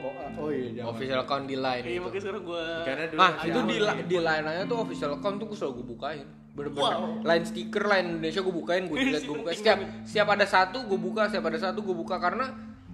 [0.00, 2.64] oh, ah, oh iya jangan Official account di line Iya makanya sekarang gue.
[2.82, 3.92] Karena dulu Nah itu di, ya.
[4.02, 7.22] di line aja tuh official account tuh gue selalu gue bukain Bener-bener Wow.
[7.22, 10.98] Line stiker, line Indonesia gue bukain, gue dilihat gue buka Setiap, setiap ada satu gue
[10.98, 12.46] buka, setiap ada satu gue buka Karena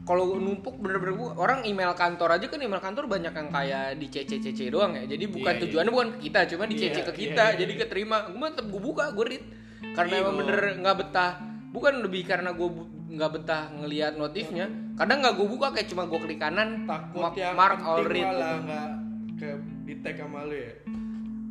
[0.05, 4.07] kalau numpuk bener-bener gua- orang email kantor aja kan email kantor banyak yang kayak di
[4.07, 5.63] CC CC doang ya jadi bukan Iya, iya.
[5.65, 7.57] tujuannya bukan ke kita cuma di CC Iya, ke iya, kita iya.
[7.59, 9.45] jadi keterima gue tetap gue buka gue read
[9.91, 10.23] karena Iya.
[10.23, 11.33] emang bener nggak betah
[11.71, 12.69] bukan lebih karena gue
[13.07, 17.35] nggak betah ngelihat notifnya kadang nggak gue buka kayak cuma gue klik kanan takut mark,
[17.35, 18.65] yang mark all read malah gitu.
[18.65, 18.89] nggak
[19.35, 19.49] ke
[19.83, 20.73] di tag sama lu ya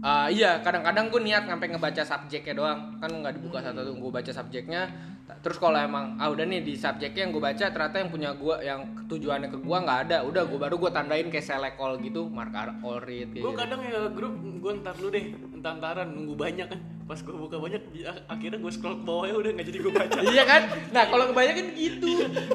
[0.03, 4.11] Ah, iya, kadang-kadang gue niat sampai ngebaca subjeknya doang, kan nggak dibuka satu tuh gue
[4.11, 4.91] baca subjeknya.
[5.23, 8.55] Terus kalau emang ah udah nih di subjeknya yang gue baca ternyata yang punya gue
[8.59, 12.27] yang tujuannya ke gue nggak ada, udah gue baru gue tandain kayak select all gitu,
[12.27, 13.55] mark all read kayak gue gitu.
[13.55, 17.59] kadang ya grup gue ntar lu deh entar entaran nunggu banyak kan pas gue buka
[17.59, 20.61] banyak ya, akhirnya gue scroll ke bawah ya udah nggak jadi gue baca iya kan?
[20.91, 22.11] Nah kalau kebanyakan gitu,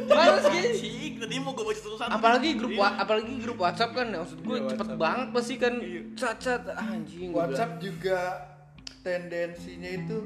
[0.08, 0.68] males gitu.
[0.80, 2.88] Cik, tadi mau gue baca satu-satu Apalagi grup Iya.
[3.00, 5.00] apalagi grup WhatsApp kan, maksud gue Iya, cepet WhatsApp.
[5.00, 6.00] banget pasti kan, Iya.
[6.16, 7.28] cat-cat anjing.
[7.32, 8.20] WhatsApp juga
[9.00, 10.18] tendensinya itu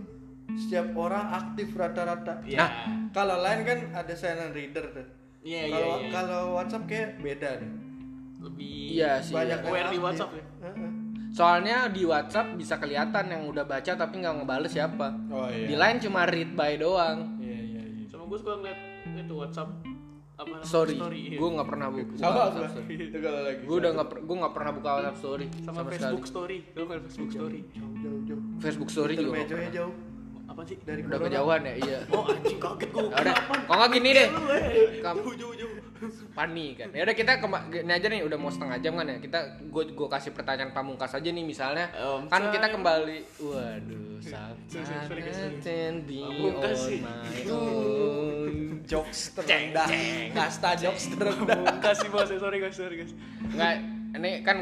[0.58, 2.42] setiap orang aktif rata-rata.
[2.44, 2.58] Iya.
[2.60, 2.70] Nah.
[3.12, 5.06] Kalau lain kan ada silent reader tuh.
[5.42, 6.08] Iya, iya, Kalau iya.
[6.14, 7.72] kalau WhatsApp kayak beda nih.
[8.42, 9.34] lebih Iya sih.
[9.34, 9.68] Banyak iya.
[9.70, 9.98] aware di.
[10.02, 10.90] WhatsApp ya Heeh.
[11.32, 15.08] Soalnya di WhatsApp bisa kelihatan yang udah baca tapi nggak ngebales siapa.
[15.32, 15.66] Oh iya.
[15.66, 17.38] Di line cuma read by doang.
[17.40, 18.04] Iya iya iya.
[18.10, 18.80] sama gue suka ngeliat
[19.16, 19.70] itu WhatsApp
[20.32, 20.94] apa namanya, Story.
[20.98, 21.38] iya.
[21.38, 22.74] Gue nggak pernah buka Sama WhatsApp gua.
[22.74, 22.94] story.
[22.98, 23.62] Itu kalau lagi.
[23.62, 26.32] Gue udah nggak gue nggak pernah buka WhatsApp story sama, sama, Facebook sekali.
[26.32, 28.42] Story gue Facebook Story jauh jauh jauh.
[28.58, 29.70] Facebook story juga pernah.
[29.70, 29.94] jauh
[30.52, 31.28] apa sih dari Udah corona.
[31.32, 31.98] kejauhan ya iya.
[32.12, 33.34] oh anjing kaget gue Ya udah,
[33.64, 34.28] kok nggak gini deh.
[35.00, 35.72] Kam- jauh jauh jauh
[36.32, 36.88] panik kan.
[36.92, 37.32] Ya udah kita
[37.72, 39.16] ini aja nih udah mau setengah jam kan ya.
[39.16, 41.88] Kita gue gue kasih pertanyaan pamungkas aja nih misalnya.
[41.94, 47.00] Om kan kita kembali waduh standing Pamungkas sih.
[48.82, 49.88] Jokes terendah.
[50.34, 51.80] Kasta jokes terendah.
[51.80, 53.12] kasih bos sorry guys sorry guys
[53.42, 53.74] Enggak,
[54.12, 54.58] ini kan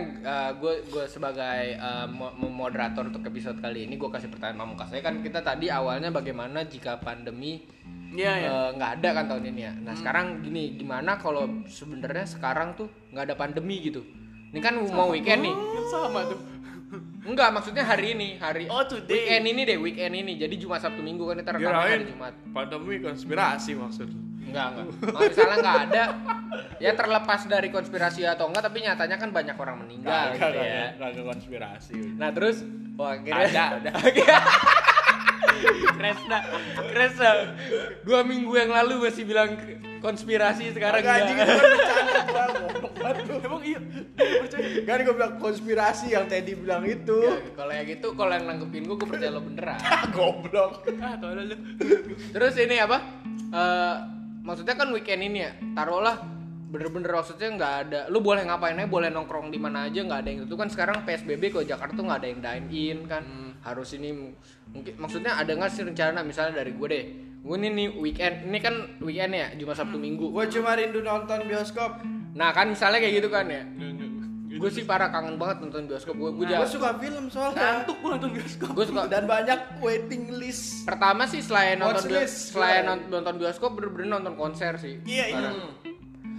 [0.56, 4.88] gue gue sebagai uh, mo- mo- moderator untuk episode kali ini gue kasih pertanyaan pamungkas.
[4.88, 7.66] Saya kan kita tadi awalnya bagaimana jika pandemi
[8.10, 9.72] Iya ya eh, nggak ada kan tahun ini ya.
[9.76, 14.02] Nah sekarang gini, gimana kalau sebenarnya sekarang tuh nggak ada pandemi gitu?
[14.50, 15.54] Ini kan mau weekend nih.
[15.54, 16.40] kan sama tuh
[17.22, 19.14] Enggak, maksudnya hari ini, hari Oh, today.
[19.14, 20.34] weekend ini deh, weekend ini.
[20.34, 22.34] Jadi Jumat Sabtu Minggu kan kita rekaman hari Jumat.
[22.50, 24.10] pandemi konspirasi maksud.
[24.50, 24.86] Enggak, enggak.
[24.98, 26.04] Kalau misalnya nggak ada,
[26.82, 30.98] ya terlepas dari konspirasi atau enggak, tapi nyatanya kan banyak orang meninggal gitu ya.
[30.98, 31.96] raga konspirasi.
[32.18, 32.66] Nah terus,
[32.98, 33.90] wah akhirnya Ada, ada.
[36.00, 36.38] Kresna,
[36.92, 37.30] Kresna.
[38.02, 39.60] Dua minggu yang lalu masih bilang
[40.00, 41.58] konspirasi sekarang anjing itu enggak.
[41.60, 41.66] kan
[43.00, 43.80] bercanda emang iya
[44.40, 47.18] percaya Kan gue bilang konspirasi yang Teddy bilang itu.
[47.20, 49.78] Ya, kalau yang gitu, kalau yang nanggepin gue, gue percaya lo beneran.
[50.16, 50.88] Goblok.
[51.00, 51.56] ah lu
[52.32, 52.98] Terus ini apa?
[53.50, 53.96] Eh,
[54.40, 56.20] maksudnya kan weekend ini ya, taruhlah
[56.70, 58.00] bener-bener maksudnya nggak ada.
[58.08, 61.02] Lu boleh ngapain aja, boleh nongkrong di mana aja, nggak ada yang itu kan sekarang
[61.02, 63.24] PSBB kok Jakarta tuh nggak ada yang dine in kan.
[63.60, 64.32] Harus ini
[64.70, 67.04] mungkin maksudnya ada nggak sih rencana misalnya dari gue deh.
[67.40, 70.28] Gue ini nih weekend, ini kan weekend ya, Jumat Sabtu Minggu.
[70.28, 72.04] Gue cuma rindu nonton bioskop.
[72.36, 73.64] Nah kan misalnya kayak gitu kan ya.
[74.60, 76.14] Gue sih parah kangen banget nonton bioskop.
[76.14, 77.80] Gue gue Gue suka film soalnya.
[77.80, 80.84] ngantuk gue nonton bioskop gue suka Dan banyak waiting list.
[80.84, 82.52] pertama sih selain nonton Watchlist.
[82.52, 85.00] selain non- nonton bioskop bener-bener nonton konser sih.
[85.02, 85.50] Iya, iya.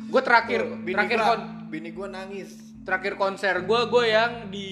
[0.05, 2.49] Gue terakhir Tuh, bini terakhir gua, kon- bini gue nangis.
[2.81, 4.69] terakhir konser gue gue yang di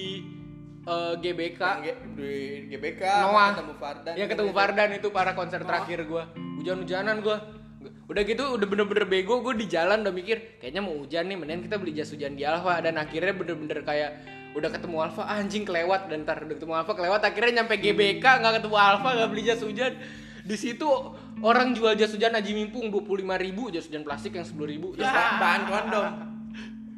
[0.82, 2.32] eh, GBK G- di
[2.68, 4.14] GBK Noah ketemu Fardan.
[4.14, 6.22] ya ketemu Fardan itu para konser terakhir gue
[6.56, 7.36] hujan-hujanan gue
[7.80, 11.64] udah gitu udah bener-bener bego gue di jalan udah mikir kayaknya mau hujan nih mendingan
[11.64, 14.10] kita beli jas hujan di Alfa dan akhirnya bener-bener kayak
[14.50, 16.10] udah ketemu Alfa anjing kelewat.
[16.10, 19.62] Dan ntar udah ketemu Alfa kelewat akhirnya nyampe GBK nggak ketemu Alfa nggak beli jas
[19.62, 19.94] hujan.
[20.40, 20.88] Di situ
[21.44, 24.98] orang jual jas hujan Haji Mimpung dua puluh ribu jas hujan plastik yang sepuluh ribu.
[24.98, 26.06] Terus ba- bahan kondom.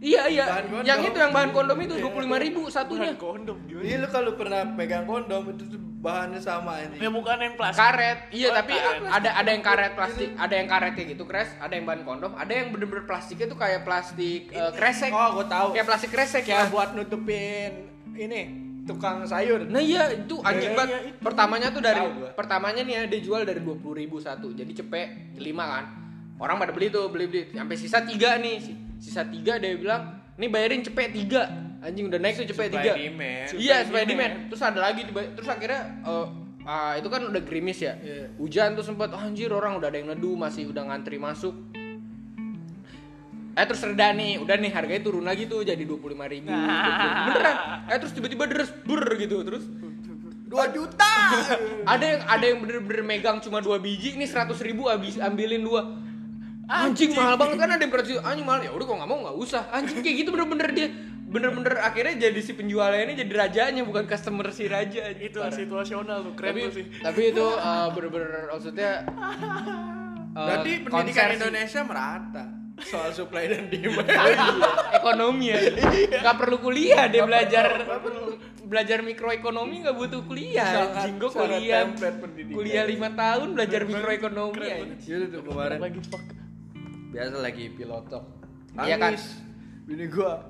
[0.02, 0.44] Iya iya.
[0.44, 0.84] Bahan kondom.
[0.84, 3.14] yang itu yang bahan kondom itu dua puluh ribu satunya.
[3.14, 7.06] kondom gimana Iya lu kalau pernah pegang kondom itu tuh bahannya sama ya ini.
[7.06, 7.78] bukan yang plastik.
[7.78, 8.18] Karet.
[8.28, 9.00] Iya Oh, tapi karet.
[9.06, 11.48] ada ada yang karet plastik ada yang karet kayak gitu kres.
[11.56, 15.14] Ada yang bahan kondom ada yang bener-bener plastiknya tuh kayak plastik eh, kresek.
[15.14, 15.66] Oh, gue tahu.
[15.72, 16.66] kayak plastik kresek ya.
[16.66, 18.40] buat nutupin ini
[18.82, 19.62] tukang sayur.
[19.70, 21.00] nah iya itu anjing Iya, banget.
[21.06, 22.02] iya, pertamanya tuh dari
[22.34, 24.50] pertamanya nih ya dia jual dari dua puluh ribu satu.
[24.50, 25.84] Jadi cepet lima kan.
[26.36, 27.42] Orang pada beli tuh beli beli.
[27.54, 28.58] Sampai sisa tiga nih
[29.02, 30.02] sisa tiga dia bilang
[30.38, 31.50] nih bayarin cepet tiga.
[31.82, 32.92] Anjing udah naik tuh cepet Supply tiga.
[32.94, 33.46] demand.
[33.58, 34.32] iya Supply supply demand.
[34.32, 34.48] demand.
[34.48, 36.26] Terus ada lagi tiba- terus akhirnya eh,
[36.62, 37.98] ah, itu kan udah gerimis ya.
[37.98, 38.30] Iya.
[38.38, 41.50] hujan tuh sempat anjir orang udah ada yang neduh masih udah ngantri masuk.
[43.52, 46.48] Eh terus reda nih udah nih harganya turun lagi tuh jadi dua puluh lima ribu.
[47.26, 47.56] Beneran.
[47.84, 49.66] Eh terus tiba-tiba deres ber gitu terus.
[50.46, 51.12] Dua juta.
[51.92, 55.82] ada yang ada yang bener-bener megang cuma dua biji ini seratus ribu habis ambilin dua
[56.72, 58.60] anjing mahal banget kan ada yang berarti anjing mahal.
[58.64, 59.62] Ya udah kok nggak mau nggak usah.
[59.68, 60.88] Anjing kayak gitu bener-bener dia
[61.32, 65.56] bener-bener akhirnya jadi si penjualnya ini jadi rajanya bukan customer si raja itu Parah.
[65.56, 66.84] situasional tuh keren tapi tuh sih.
[67.00, 71.36] tapi itu uh, bener-bener maksudnya uh, Berarti pendidikan konser sih.
[71.40, 72.44] Indonesia merata
[72.82, 74.08] soal supply dan demand.
[74.12, 74.48] Iya,
[74.96, 75.60] ekonomi ya.
[76.24, 77.84] Nggak perlu kuliah dia belajar
[78.64, 80.88] belajar mikroekonomi nggak butuh kuliah.
[80.88, 81.84] Anjing sangat kuliah.
[82.48, 85.04] kuliah lima tahun belajar mikroekonomi anjing.
[85.04, 85.78] Itu tuh kemarin.
[85.78, 86.41] Lagi fuck
[87.12, 88.24] biasa lagi pilotok.
[88.80, 89.12] Iya kan?
[89.84, 90.40] Bini gua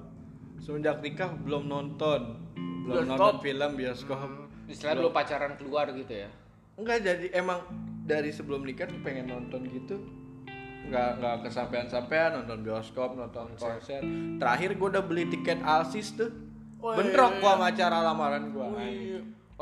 [0.59, 2.38] semenjak nikah belum nonton.
[2.83, 3.14] belum Bioskop.
[3.14, 4.20] nonton film bioskop
[4.66, 6.27] Istilah belum pacaran keluar gitu ya.
[6.75, 7.62] enggak jadi emang
[8.03, 10.03] dari sebelum nikah tuh pengen nonton gitu
[10.83, 14.03] nggak nggak kesampaian sampean nonton bioskop nonton konser
[14.37, 16.31] terakhir gue udah beli tiket alsis tuh
[16.83, 18.66] Oh, bentrok iya, gua sama acara lamaran gua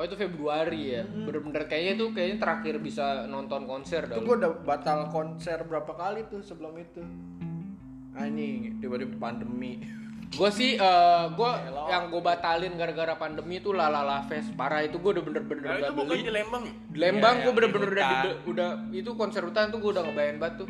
[0.00, 1.04] Oh itu Februari ya.
[1.04, 6.24] Bener-bener kayaknya itu kayaknya terakhir bisa nonton konser itu gue udah batal konser berapa kali
[6.32, 7.04] tuh sebelum itu
[8.16, 9.76] anjing tiba-tiba pandemi
[10.30, 11.50] Gue sih, eh gue
[11.90, 15.82] yang gue batalin gara-gara pandemi itu Lalala Fest parah itu gue udah bener-bener Nah, itu
[15.82, 16.22] udah bukan beli.
[16.22, 16.74] di Lembang ya?
[16.86, 18.10] Di Lembang Iya, gue yang bener-bener udah,
[18.46, 20.68] udah itu konser hutan tuh gue udah ngebayang banget tuh.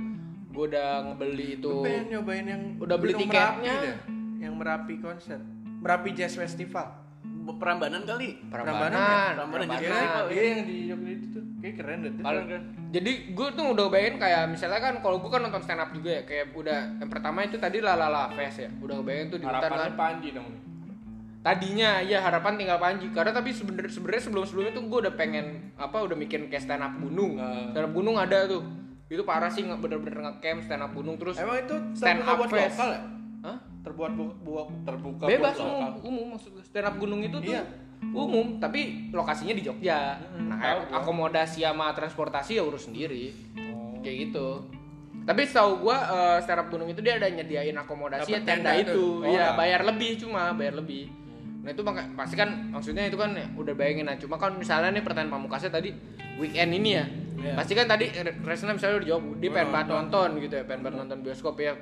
[0.51, 1.71] Gue udah ngebeli itu.
[1.71, 3.75] Gua pengen nyobain yang Udah beli tiketnya.
[3.77, 5.39] Merapi yang Merapi konser
[5.85, 7.10] Merapi Jazz Festival
[7.57, 8.29] Perambanan kali.
[8.47, 9.01] Perambanan, ya?
[9.35, 9.69] Perambanan Perambanan.
[9.75, 10.25] Jazz Festival.
[10.29, 12.23] Iya yang di Jogja itu tuh kayak keren deh tuh.
[12.23, 12.41] Kalau
[12.91, 16.11] jadi gue tuh udah bayangin kayak misalnya kan kalau gue kan nonton stand up juga
[16.11, 19.71] ya kayak udah yang pertama itu tadi Lalala Fest ya udah bayangin tuh di hutan
[19.71, 20.49] kan Panji dong
[21.41, 25.47] tadinya ya harapan tinggal Panji karena tapi sebenarnya sebenarnya sebelum sebelumnya tuh gue udah pengen
[25.75, 27.73] apa udah mikirin kayak stand up gunung Nah.
[27.73, 28.61] stand up gunung ada tuh
[29.07, 32.39] itu parah sih nggak bener-bener ngecamp stand up gunung terus emang itu stand terbuka up
[32.39, 33.01] buat fest lokal ya
[33.41, 33.57] Hah?
[33.81, 35.93] Terbuat bu, bu- terbuka bebas buat umum lokal.
[36.05, 36.63] umum maksud gue.
[36.63, 37.63] stand up gunung itu tuh Iya.
[38.07, 44.01] umum tapi lokasinya di Jogja nah tahu akomodasi sama transportasi ya urus sendiri Oh.
[44.01, 44.49] kayak gitu
[45.23, 48.73] tapi setahu gua eh, stand up gunung itu dia ada nyediain akomodasi ya Dapet tenda
[48.73, 49.05] tenda itu.
[49.17, 49.59] Oh, iya dapet.
[49.59, 51.05] bayar lebih cuma bayar lebih
[51.61, 54.91] nah itu maka, pasti kan maksudnya itu kan ya, udah bayangin nah cuma kan misalnya
[54.91, 55.93] nih pertanyaan pamukasnya tadi
[56.37, 57.05] weekend ini ya
[57.37, 57.53] Iya.
[57.55, 60.81] pasti kan tadi Re- Resna misalnya udah jawab dia pengen banget nonton gitu ya pengen
[60.83, 61.73] banget nonton bioskop ya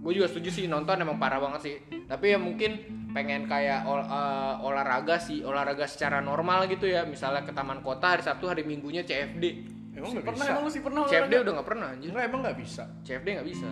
[0.00, 1.74] gue juga setuju sih nonton emang parah banget sih.
[2.04, 2.70] Tapi ya mungkin
[3.10, 7.04] pengen kayak ol- eh, olahraga sih olahraga secara normal gitu ya.
[7.04, 9.44] Misalnya ke taman kota hari Sabtu hari Minggunya CFD
[9.92, 10.50] emang nggak Pernah bisa?
[10.50, 11.36] emang lu sih pernah CFD olahraga?
[11.38, 12.08] udah nggak pernah anjir.
[12.08, 12.82] Enggak emang nggak bisa?
[13.02, 13.68] CFD nggak bisa.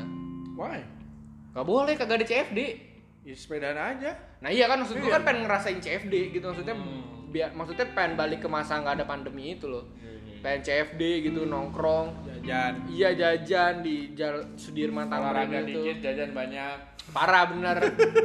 [0.54, 0.80] Why?
[1.48, 2.58] Gak boleh kagak ada CFD
[3.22, 4.10] ya sepedaan aja.
[4.38, 5.16] Nah iya kan maksud gue Iya.
[5.16, 6.44] kan pengen ngerasain CFD gitu.
[6.44, 6.76] Maksudnya
[7.28, 9.84] biar maksudnya pengen balik ke masa nggak ada pandemi itu loh
[10.40, 12.26] pengen CFD gitu nongkrong.
[12.38, 12.88] Jajan.
[12.88, 15.82] Iya jajan di Jal Sudirman Tamrin gitu.
[15.84, 16.76] dikit jajan banyak.
[17.10, 17.76] Parah bener.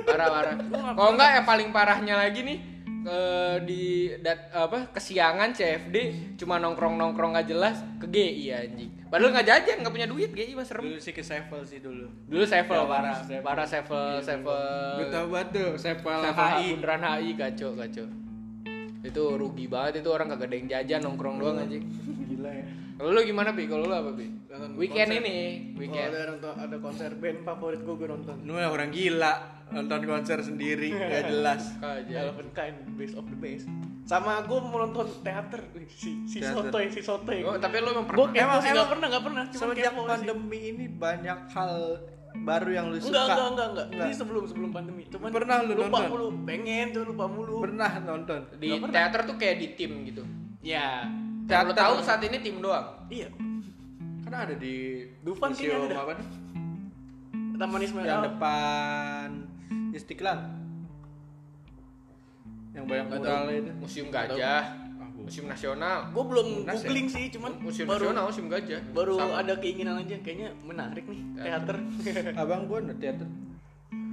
[0.04, 0.56] Parah parah.
[0.94, 2.58] Kalau enggak yang paling parahnya lagi nih
[3.04, 3.84] eh, di
[4.20, 5.98] dat, apa kesiangan CFD
[6.40, 8.92] cuma nongkrong nongkrong nggak jelas ke GI anjing.
[9.08, 10.84] Padahal nggak jajan nggak punya duit GI mas serem.
[10.88, 12.08] Dulu sih ke Sevel sih dulu.
[12.28, 13.42] Dulu Sevel Ya, parah Sevel.
[13.44, 14.92] parah Sevel Sevel.
[15.00, 18.08] Gue tau banget tuh Sevel Sevel HI bundaran HI kacau kacau
[19.04, 21.84] itu rugi banget itu orang kagak ada yang jajan nongkrong doang anjing
[22.44, 25.24] gila ya kalau lu gimana bi kalau lu apa bi Nonton weekend konser.
[25.24, 25.38] ini
[25.74, 28.36] weekend ada nonton ada konser band favorit gue gue nonton.
[28.44, 29.34] lu mah orang gila
[29.72, 33.66] nonton konser sendiri gak jelas aja Eleven Kind, best of the best.
[34.04, 36.70] Sama gue mau nonton teater, si si Teater.
[36.70, 37.40] Sotoy, si Sotoy.
[37.42, 39.44] oh tapi lu emang pernah kepo Emang- sih emang pernah nggak pernah.
[39.48, 40.10] Cuma semenjak kepo sih.
[40.12, 41.76] pandemi ini banyak hal
[42.36, 43.86] baru yang lu suka Enggak, enggak, enggak, enggak.
[43.88, 44.06] Enggak.
[44.06, 45.02] Ini sebelum sebelum pandemi.
[45.08, 46.04] Cuman Pernah lu lupa nonton?
[46.12, 47.56] mulu, pengen tuh lupa mulu.
[47.60, 48.92] pernah nonton di pernah.
[48.92, 50.22] teater tuh kayak di tim gitu
[50.62, 51.10] Ya,
[51.44, 51.76] Yang lu Teater.
[51.78, 52.88] tahu saat ini tim doang.
[53.08, 53.28] iya.
[54.24, 54.74] kan ada di
[55.22, 55.98] Dufan museum ada.
[56.00, 56.28] apa nih?
[57.54, 58.04] Taman Ismail.
[58.04, 59.28] yang depan
[59.92, 60.40] Istiqlal
[62.74, 64.08] yang banyak mural itu Museum.
[64.10, 64.64] Gajah,
[64.96, 65.10] Ah.
[65.14, 66.82] Museum Nasional, Gue belum Munas ya?
[66.82, 68.82] googling sih, cuman Museum baru Nasional, Museum Gajah.
[68.90, 69.34] baru Sama.
[69.38, 70.16] ada keinginan aja.
[70.18, 71.78] Kayaknya menarik nih teater.
[72.42, 73.30] abang gua ada teater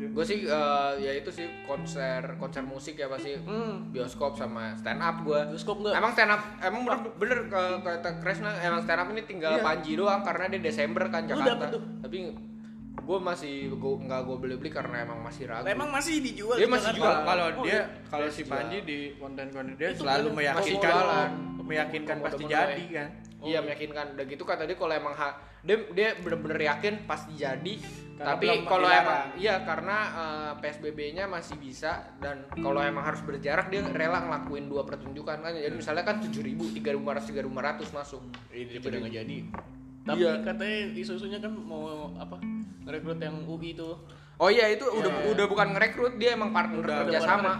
[0.01, 3.93] Gue sih eh, ya itu sih konser konser musik ya pasti hmm.
[3.93, 5.41] bioskop sama stand up gue.
[5.53, 5.93] Bioskop nggak?
[5.93, 9.63] Emang stand up emang bener, bener ke kata Kresna emang stand up ini tinggal Iya.
[9.63, 11.53] Panji doang karena dia Desember kan Lu Jakarta.
[11.53, 11.83] dapet tuh?
[12.01, 12.19] Tapi
[13.01, 15.67] gue masih gua, nggak gue beli beli karena emang masih ragu.
[15.67, 17.17] Emang masih dijual Dia di masih jual.
[17.27, 17.83] kalau Oh, dia iya.
[18.07, 18.43] kalau si.
[18.47, 20.39] Panji di konten-konten dia Itu selalu bener.
[20.55, 20.95] meyakinkan
[21.61, 23.07] meyakinkan pasti jadi ya.
[23.07, 23.09] kan
[23.41, 24.15] Iya meyakinkan.
[24.15, 27.75] Udah gitu kata dia kalau emang ha- dia dia bener-bener yakin pasti jadi.
[28.17, 33.69] Karena tapi kalau emang iya karena eh, PSBB-nya masih bisa dan kalau emang harus berjarak
[33.69, 35.51] dia rela ngelakuin dua pertunjukan kan.
[35.51, 37.33] Jadi misalnya kan 7000, 3500,
[37.89, 38.23] 3500 masuk.
[38.51, 39.39] Ini daripada nggak jadi.
[40.01, 40.33] Tapi Iya.
[40.41, 42.41] katanya isu-isunya kan mau apa?
[42.85, 44.01] Ngerekrut yang UI tuh.
[44.41, 47.53] Oh iya itu udah udah bukan ngerekrut, dia emang partner Udah, kerja udah sama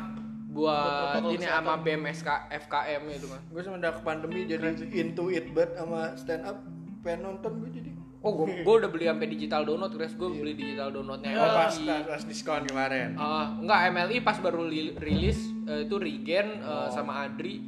[0.51, 3.41] buat ini sama BEM SK, FKM itu kan.
[3.45, 6.59] gue semenjak pandemi jadi into it banget sama stand up.
[7.01, 7.91] Pengen nonton gue jadi.
[8.21, 10.13] Oh, gue udah beli sampai digital download, guys.
[10.13, 11.33] Gue beli digital downloadnya.
[11.35, 13.17] oh pas pas diskon kemarin.
[13.17, 16.91] Ah, enggak MLI pas baru li- rilis eh, itu Regen eh, Oh.
[16.91, 17.65] sama Adri.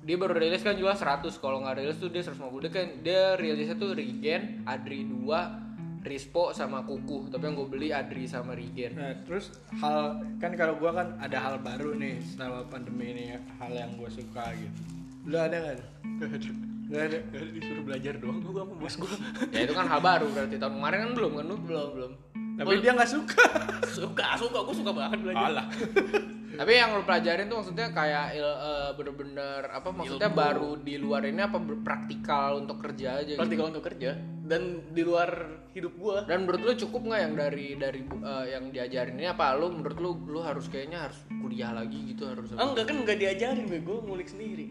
[0.00, 3.22] Dia baru rilis kan jual 100 kalau nggak rilis tuh dia 150 dia kan dia
[3.34, 5.63] rilisnya tuh Regen Adri 2
[6.04, 9.50] Rispo sama Kuku tapi yang gue beli Adri sama Regen Nah, terus
[9.80, 13.24] hal kan kalau gua kan ada hal baru nih selama pandemi ini
[13.58, 14.80] hal yang gua suka gitu.
[15.24, 15.76] Lu ada nggak?
[16.20, 16.48] Gak ada.
[16.84, 17.18] Gak ada
[17.56, 19.14] disuruh belajar doang gue sama bos gue.
[19.56, 22.12] ya itu kan hal baru berarti tahun kemarin kan belum kan lu belum belum.
[22.54, 23.44] Tapi dia nggak suka.
[23.96, 25.48] Suka suka gue suka banget belajar.
[25.48, 25.66] Alah.
[26.54, 30.38] Tapi yang lu pelajarin tuh maksudnya kayak eh, bener-bener apa maksudnya Ilmu.
[30.38, 33.40] baru di luar ini apa praktikal untuk kerja aja gitu?
[33.40, 34.62] praktikal untuk kerja dan
[34.94, 35.30] di luar
[35.74, 36.22] hidup gua.
[36.24, 39.26] Dan menurut lu cukup nggak yang dari dari eh, yang diajarin ini?
[39.28, 42.96] Apa lu menurut lu lu harus kayaknya harus kuliah lagi gitu harus ah, enggak kan
[43.02, 44.66] enggak diajarin gue gue ngulik sendiri.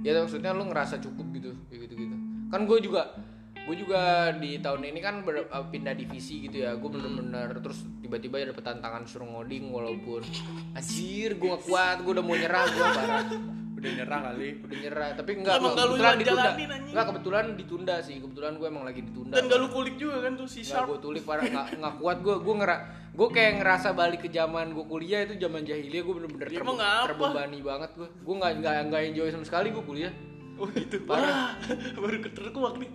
[0.00, 2.16] Ya maksudnya lu ngerasa cukup gitu gitu gitu
[2.50, 3.14] kan gue juga
[3.60, 4.00] gue juga
[4.34, 6.74] di tahun ini kan ber- uh, pindah divisi gitu ya.
[6.74, 10.24] Gue bener-bener terus tiba-tiba ada tantangan suruh ngoding walaupun
[10.72, 13.24] anjir gue gak kuat gue udah mau nyerah gue parah.
[13.70, 14.48] Udah nyerah kali.
[14.60, 16.50] Udah nyerah tapi enggak lu kebetulan ditunda.
[16.82, 18.16] Enggak kebetulan ditunda sih.
[18.18, 19.32] Kebetulan gue emang lagi ditunda.
[19.32, 20.88] Dan gak lu kulik juga kan tuh si sharp.
[20.88, 21.44] gue tulik parah.
[21.44, 22.76] Nggak nggak kuat gue gue ngera
[23.10, 26.78] gue kayak ngerasa balik ke zaman gue kuliah itu zaman jahiliyah gue bener-bener Ya, terbe-
[27.10, 30.12] terbebani banget gue gue nggak nggak nggak enjoy sama sekali gue kuliah
[30.60, 31.56] oh itu Parah.
[32.02, 32.90] Baru keterkuak nih.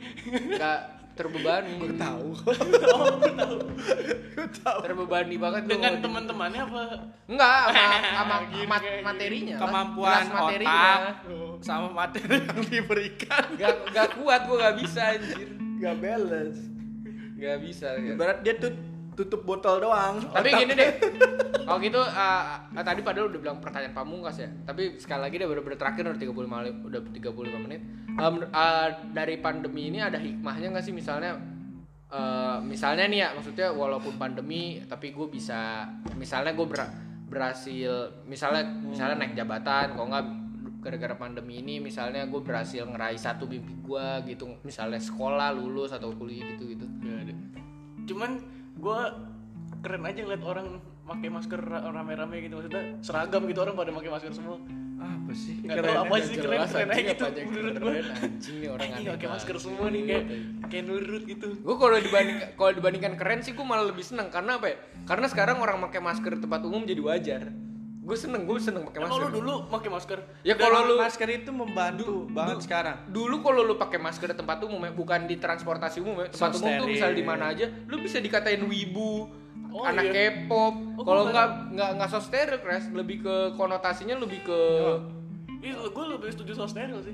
[0.55, 0.79] Nggak
[1.15, 1.73] terbebani.
[1.97, 2.29] Tahu.
[2.95, 3.07] Oh
[4.35, 4.79] gue tahu.
[4.83, 6.81] Terbebani banget gua dengan teman-temannya apa?
[7.25, 8.35] Enggak sama sama
[8.67, 9.55] mat- materinya.
[9.55, 9.61] Lah.
[9.63, 10.75] kemampuan Kelas materinya.
[10.75, 13.45] Otak sama materi yang diberikan.
[13.55, 15.49] Nggak nggak kuat gue nggak bisa anjir.
[15.75, 16.59] Gak balance.
[17.35, 18.15] Nggak bisa ya.
[18.15, 18.71] ibarat dia tuh
[19.15, 20.19] tutup botol doang.
[20.31, 20.91] Tapi Otak- gini deh
[21.65, 25.81] kalau gitu uh, tadi padahal udah bilang pertanyaan pamungkas ya tapi sekali lagi deh bener-bener
[25.81, 27.81] terakhir udah 35 menit udah 35 menit.
[28.15, 30.93] Um, uh, dari pandemi ini ada hikmahnya nggak sih?
[30.93, 31.39] Misalnya
[32.13, 36.67] uh, misalnya nih ya maksudnya walaupun pandemi tapi gue bisa misalnya gue
[37.25, 40.25] berhasil misalnya misalnya naik jabatan kalau nggak
[40.85, 46.13] gara-gara pandemi ini misalnya gue berhasil ngeraih satu mimpi gue gitu misalnya sekolah lulus atau
[46.13, 47.33] kuliah gitu gitu Gak.
[48.05, 48.37] Cuman
[48.85, 48.99] gue
[49.81, 50.67] keren aja ngeliat orang
[51.05, 54.57] pakai masker ra- rame-rame gitu maksudnya seragam gitu orang pada pakai masker semua.
[54.95, 57.93] apa sih Nggak tahu apa sih keren keren aja gitu menurut gue.
[58.15, 60.23] anjing nih orang Anjing pakai masker semua nih kayak
[60.65, 61.47] kayak nurut gitu.
[61.51, 65.25] gue kalau dibanding kalau dibandingkan keren sih gue malah lebih seneng karena apa ya karena
[65.27, 67.41] sekarang orang pakai masker di tempat umum jadi wajar
[68.05, 70.19] gue seneng gue seneng pakai masker lu dulu pakai masker?
[70.45, 74.61] ya kalau lu masker itu membantu banget sekarang dulu kalau lu pakai masker di tempat
[74.61, 77.65] umum ya bukan di transportasi umum ya tempat So umum tuh misal di mana aja
[77.65, 79.25] lu bisa dikatain wibu
[79.75, 80.31] Oh, anak iya.
[80.31, 82.87] K-pop Oh, kalau nggak nggak nggak so steril Kres.
[82.95, 84.59] lebih ke konotasinya lebih ke
[85.59, 87.11] Ih, gue lebih setuju soal steril sih.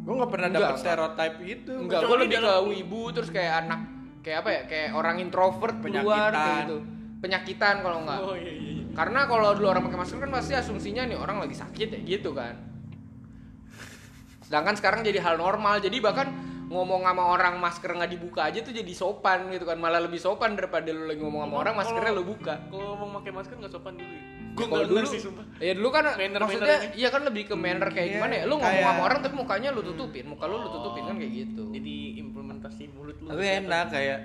[0.00, 0.76] gue nggak pernah enggak.
[0.76, 3.80] stereotype itu Enggak, gue lebih ke wibu terus kayak anak
[4.20, 4.62] kayak apa ya?
[4.66, 5.96] Kayak orang introvert keluar
[6.28, 6.60] kayak Penyakitan.
[6.60, 6.76] gitu.
[7.20, 8.18] Penyakitan kalau enggak.
[8.20, 8.79] Oh iya iya.
[9.00, 12.36] Karena kalau dulu orang pakai masker kan pasti asumsinya nih orang lagi sakit ya gitu
[12.36, 12.52] kan.
[14.44, 15.80] Sedangkan sekarang jadi hal normal.
[15.80, 16.28] Jadi bahkan
[16.68, 19.80] ngomong sama orang masker nggak dibuka aja tuh jadi sopan gitu kan.
[19.80, 22.60] Malah lebih sopan daripada lu lagi ngomong sama orang maskernya lu buka.
[22.68, 24.04] Kalau mau pakai masker nggak sopan dulu.
[24.04, 24.20] ya?
[24.50, 25.44] Gue Gua kalau nggak dulu ngerti, sumpah.
[25.62, 28.44] Ya dulu kan Manner- maksudnya iya kan lebih ke manner kayak Iya, gimana ya?
[28.44, 31.32] Lu ngomong kayak- sama orang tapi mukanya lu tutupin, muka lu lu tutupin kan kayak
[31.32, 31.64] gitu.
[31.72, 33.26] Jadi implementasi mulut lu.
[33.32, 34.18] tapi enak kayak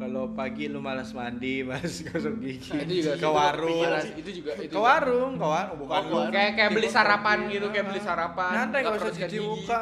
[0.00, 3.80] kalau pagi lu malas mandi malas gosok gigi Nah, itu juga ke warung.
[3.84, 5.76] Malas, itu juga itu ke warung ke warung.
[5.78, 6.32] Bukan Oh, lu warung.
[6.32, 8.52] kayak kayak beli sarapan gitu kayak beli sarapan.
[8.56, 9.46] Nyantai nggak usah sikat cuci gigi.
[9.46, 9.78] muka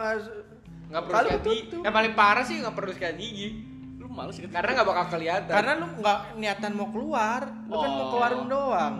[0.88, 1.76] nggak- perlu Kalau sikat gigi.
[1.78, 3.48] Yang paling parah sih nggak perlu sikat gigi.
[3.96, 4.48] Lu males gitu.
[4.48, 5.52] karena nggak bakal kelihatan.
[5.52, 7.40] Karena lu nggak niatan mau keluar.
[7.64, 8.20] Lu kan mau ke Oh.
[8.20, 8.96] warung doang.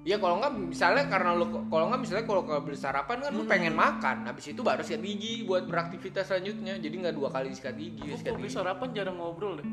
[0.00, 3.44] Iya kalau nggak misalnya karena lu kalau nggak misalnya kalau ke beli sarapan kan lu
[3.44, 3.50] Hmm.
[3.50, 4.16] pengen makan.
[4.24, 6.76] Habis itu baru sikat gigi buat beraktivitas selanjutnya.
[6.76, 9.68] Jadi nggak dua kali sikat gigi Gue sikat kalau beli sarapan jarang ngobrol deh.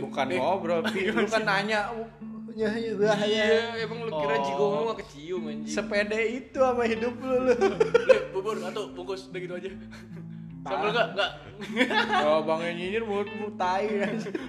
[0.00, 0.80] Bukan ngobrol
[1.16, 1.92] lu kan nanya
[2.52, 3.44] ya ya ya iya
[3.80, 4.68] emang lu kira Oh.
[4.70, 9.40] lu nggak kecium anjing sepede itu sama hidup lu lu Beli bubur atau bungkus udah
[9.40, 9.70] gitu aja.
[10.62, 11.08] Sambal enggak?
[11.10, 11.30] Enggak.
[12.12, 13.88] kalau bang yang nyinyir mulut mu tai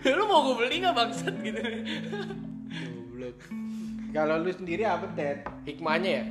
[0.05, 1.61] lu mau gue beli nggak bangsat gitu.
[2.69, 3.37] Goblok.
[4.11, 6.23] kalau lu sendiri apa Ted hikmahnya ya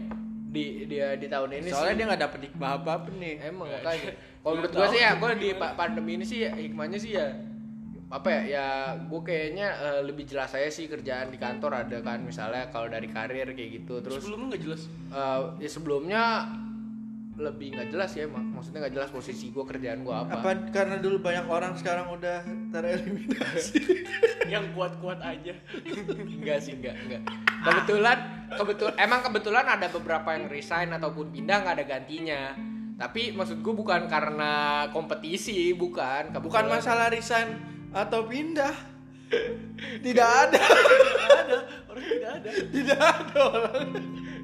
[0.46, 3.66] di dia di tahun ini soalnya sih dia nggak dapet hikmah apa apa nih Emang
[3.66, 4.12] makanya.
[4.38, 7.26] Kalau menurut gue sih ya, gue di pa- pandemi ini sih ya, hikmahnya sih ya
[8.12, 8.66] apa ya ya
[9.00, 13.08] gue kayaknya eh, lebih jelas saya sih kerjaan di kantor ada kan misalnya kalau dari
[13.08, 14.82] karir kayak gitu terus Sebelumnya nggak jelas.
[15.08, 16.22] eh, ya sebelumnya
[17.32, 21.00] lebih nggak jelas ya emang maksudnya nggak jelas posisi gue kerjaan gue apa, apa karena
[21.00, 23.80] dulu banyak orang sekarang udah tereliminasi
[24.52, 25.56] Yang kuat-kuat aja.
[26.12, 27.22] enggak sih enggak enggak
[27.64, 28.18] kebetulan
[28.52, 32.40] kebetulan emang kebetulan ada beberapa yang resign ataupun pindah nggak ada gantinya
[33.00, 34.52] tapi maksud gue bukan karena
[34.92, 36.68] kompetisi bukan bukan kebetulan.
[36.68, 38.74] masalah resign atau pindah
[40.04, 41.56] tidak ada Tidak ada.
[41.88, 42.50] Orang tidak ada.
[42.68, 43.88] tidak ada orang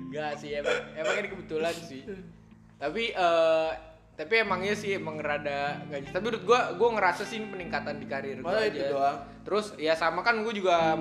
[0.09, 2.01] Enggak sih emang emang ini kebetulan sih.
[2.81, 3.71] Tapi eh
[4.19, 8.07] tapi emangnya sih emang rada nggak tapi menurut gua gua ngerasa sih ini peningkatan di
[8.09, 8.73] karir gua Malah aja.
[8.73, 9.19] itu doang.
[9.45, 10.97] Terus ya sama kan gua juga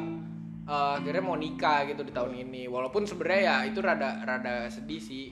[0.67, 2.67] eh, akhirnya mau nikah gitu di tahun ini.
[2.67, 5.31] Walaupun sebenarnya ya itu rada rada sedih sih.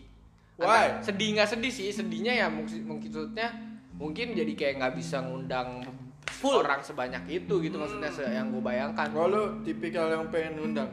[0.55, 1.03] Why?
[1.03, 3.51] Sedih nggak sedih sih, sedihnya ya mungkin mungkin maksudnya
[3.99, 5.84] mungkin jadi kayak nggak bisa ngundang
[6.28, 9.07] full orang sebanyak itu gitu maksudnya se- yang gue bayangkan.
[9.07, 10.89] kalau lu tipikal yang pengen undang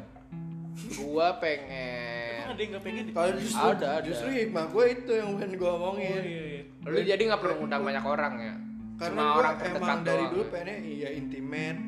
[0.72, 3.04] Gua pengen ada yang nggak pengen.
[3.12, 4.04] Kalau justru Ada, ada.
[4.04, 6.08] justru hikmah gue itu yang pengen gue omongin.
[6.10, 6.62] Oh iya iya.
[6.82, 8.54] Lu jadi nggak perlu ngundang banyak orang ya.
[8.98, 10.32] Karena Cuma gue orang emang dari doang.
[10.32, 11.80] dulu pengennya iya intimate.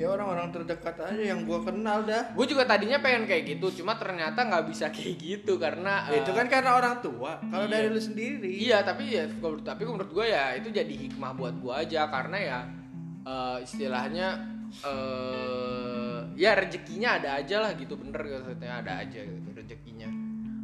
[0.00, 2.32] Ya orang-orang terdekat aja yang gue kenal dah.
[2.32, 6.32] Gue juga tadinya pengen kayak gitu, cuma ternyata nggak bisa kayak gitu karena Ya, itu
[6.32, 7.36] eh, kan karena orang tua.
[7.44, 7.72] Kalau iya.
[7.76, 8.48] dari lu sendiri.
[8.48, 9.28] Iya, tapi ya
[9.60, 12.58] tapi menurut gue ya itu jadi hikmah buat gue aja karena ya
[13.28, 14.28] eh, istilahnya
[14.80, 15.90] eh
[16.40, 20.08] ya rezekinya ada aja lah gitu bener maksudnya ada aja gitu rezekinya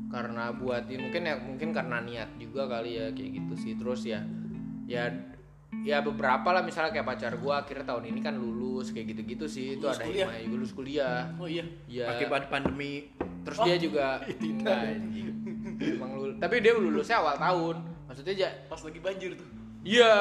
[0.09, 4.09] karena buat ya, mungkin ya mungkin karena niat juga kali ya kayak gitu sih terus
[4.09, 4.25] ya
[4.89, 5.11] ya
[5.87, 9.67] ya beberapa lah misalnya kayak pacar gue akhirnya tahun ini kan lulus kayak gitu-gitu sih
[9.73, 10.27] itu Lulus ada kuliah?
[10.27, 11.65] hikmahnya juga lulus kuliah Oh iya.
[11.87, 13.15] ya Akibat pandemi.
[13.41, 14.07] terus dia juga
[14.43, 15.29] enggak anjing.
[15.79, 19.47] Emang lul- tapi dia lulusnya awal tahun maksudnya ja, Pas lagi banjir tuh.
[19.81, 20.13] iya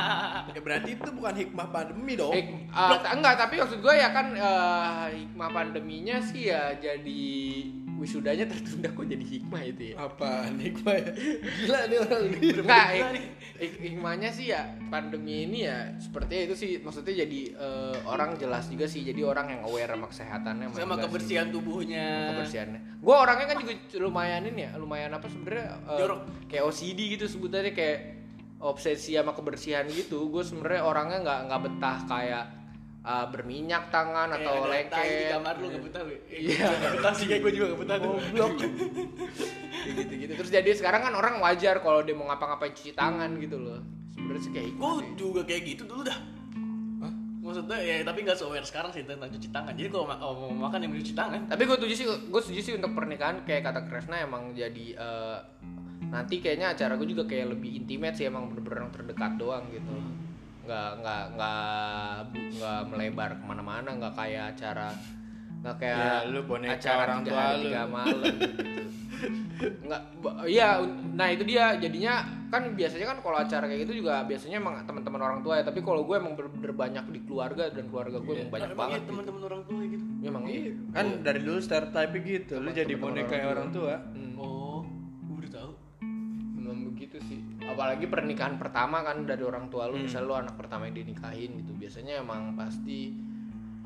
[0.54, 2.30] Ya berarti itu bukan hikmah pandemi dong.
[2.30, 7.26] Hik- t- enggak tapi maksud gue ya kan eh, hikmah pandeminya sih ya jadi
[8.00, 11.08] wisudanya tertunda kok jadi hikmah itu ya Apa hikmah ya?
[11.60, 12.38] Gila nih orang ini.
[12.56, 17.96] enggak hik- hik- hikmahnya sih ya pandemi ini ya seperti itu sih maksudnya jadi eh,
[18.04, 21.02] orang jelas juga sih jadi orang yang aware sama kesehatannya Sama sih.
[21.04, 22.32] kebersihan tubuhnya.
[22.32, 22.80] kebersihannya.
[22.98, 26.20] Gue orangnya kan juga lumayan ini ya, lumayan apa sebenarnya Jorok.
[26.46, 27.98] kayak OCD gitu sebutannya kayak
[28.58, 30.28] obsesi sama kebersihan gitu.
[30.28, 32.44] Gue sebenarnya orangnya nggak nggak betah kayak
[33.00, 35.08] eh, berminyak tangan Kayak atau ada tai lengket.
[35.10, 36.14] di kamar lu gak betah lu.
[36.26, 36.66] Iya.
[36.68, 37.96] Gak betah sih kayak gue juga gak betah.
[37.98, 38.52] Goblok.
[38.60, 40.32] Kayak gitu-gitu.
[40.36, 43.80] Terus jadi sekarang kan orang wajar kalau dia mau ngapa-ngapain cuci tangan gitu loh.
[44.10, 44.78] Sebenarnya sih kayak gitu.
[44.78, 46.18] Gue juga kayak gitu dulu dah.
[47.40, 49.72] Maksudnya ya tapi gak se-aware sekarang sih tentang cuci tangan.
[49.72, 51.40] Jadi kalau ma- kalau mau makan yang cuci tangan.
[51.48, 55.38] Tapi gue setuju sih, gue setuju sih untuk pernikahan kayak kata Kresna emang jadi eh,
[56.04, 59.88] nanti kayaknya acara gue juga kayak lebih intimate sih emang bener-bener terdekat doang gitu.
[60.70, 62.16] Nggak nggak nggak
[62.54, 64.94] nggak melebar ke mana-mana, nggak kayak acara
[65.60, 67.64] nggak kayak Ya, lu boneka acara orang tiga tua hari lu.
[67.66, 68.82] tiga malam gitu.
[69.60, 70.02] Nggak,
[70.48, 70.68] iya,
[71.12, 72.14] nah itu dia jadinya
[72.48, 75.64] kan biasanya kan kalau acara kayak gitu juga biasanya emang teman-teman orang tua ya.
[75.66, 78.94] Tapi kalau gue emang bener-bener banyak di keluarga dan keluarga gue emang banyak Emang banget.
[78.94, 79.10] iya, gitu.
[79.12, 80.04] teman-teman orang tua gitu.
[80.22, 82.54] Ya, emang Iya, kan dari dulu stereotype gitu.
[82.56, 83.94] Lu jadi boneka orang orang tua.
[84.14, 84.32] Hmm.
[84.38, 84.80] Oh,
[85.26, 85.70] gue udah tahu.
[86.54, 87.42] Memang begitu sih.
[87.72, 91.72] Apalagi pernikahan pertama kan dari orang tua lu, misal lu anak pertama yang dinikahin gitu.
[91.78, 93.14] Biasanya emang pasti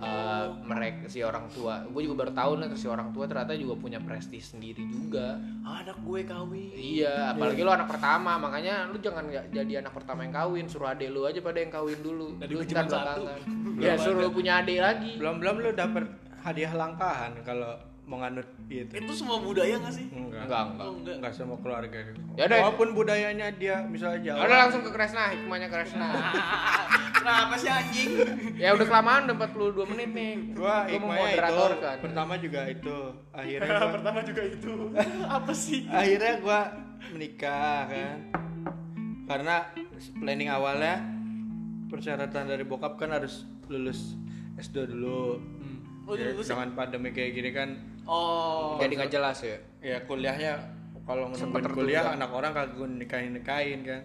[0.01, 1.85] uh, mereka si orang tua.
[1.87, 5.39] Gue juga baru tahu nih si orang tua ternyata juga punya prestis sendiri juga.
[5.62, 6.74] Anak gue kawin.
[6.74, 10.91] Iya, apalagi lu anak pertama, makanya lu jangan nggak jadi anak pertama yang kawin, suruh
[10.91, 12.26] adek lu aja pada yang kawin dulu.
[12.41, 13.22] Tadi lu ntar satu.
[13.24, 13.41] belakangan.
[13.85, 15.12] Ya suruh lu punya adek lagi.
[15.18, 16.05] Belum-belum lu dapet
[16.45, 18.93] hadiah langkahan kalau mau nganut gitu.
[18.95, 20.07] Itu semua budaya gak sih?
[20.07, 20.45] Enggak.
[20.45, 20.85] Enggak, enggak.
[20.85, 21.15] Oh, enggak.
[21.17, 21.99] Enggak semua keluarga.
[22.35, 22.59] Ya udah.
[22.61, 24.45] Walaupun budayanya dia misalnya Jawa.
[24.45, 26.09] Udah langsung ke Kresna, hikmahnya Kresna.
[27.17, 28.11] Kenapa sih anjing?
[28.55, 30.33] ya udah kelamaan udah 42 menit nih.
[30.53, 31.97] Gua Gua mau hikmahnya itu moderatorkan.
[31.99, 32.97] pertama juga itu
[33.33, 34.73] akhirnya gua, Pertama juga itu.
[35.41, 35.81] Apa sih?
[35.87, 36.61] akhirnya gua
[37.07, 38.17] menikah kan
[39.25, 39.55] karena
[40.15, 41.01] planning awalnya
[41.87, 44.17] persyaratan dari bokap kan harus lulus
[44.57, 45.41] S2 dulu
[46.05, 46.53] Oh, Ya, dulu sih.
[46.53, 48.77] dengan pandemi kayak gini kan Oh.
[48.81, 49.57] Jadi nggak jelas ya.
[49.81, 50.53] ya kuliahnya
[51.05, 54.01] kalau Sempet ngetemuin kuliah anak orang kagak gue nikahin nikahin kan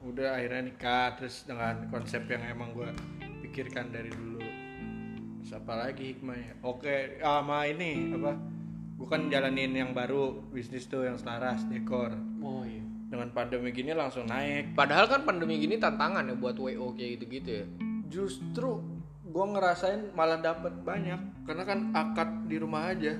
[0.00, 2.88] udah akhirnya nikah terus dengan konsep yang emang gue
[3.44, 4.40] pikirkan dari dulu
[5.40, 8.32] terus apa lagi hikmahnya oke sama ini apa
[8.96, 12.80] bukan jalanin yang baru bisnis tuh yang selaras dekor Oh iya.
[13.12, 17.50] dengan pandemi gini langsung naik Padahal kan pandemi gini tantangan ya buat WO kayak gitu-gitu
[17.60, 17.64] ya.
[18.08, 18.80] justru
[19.36, 23.12] gue ngerasain malah dapat banyak karena kan akad di rumah aja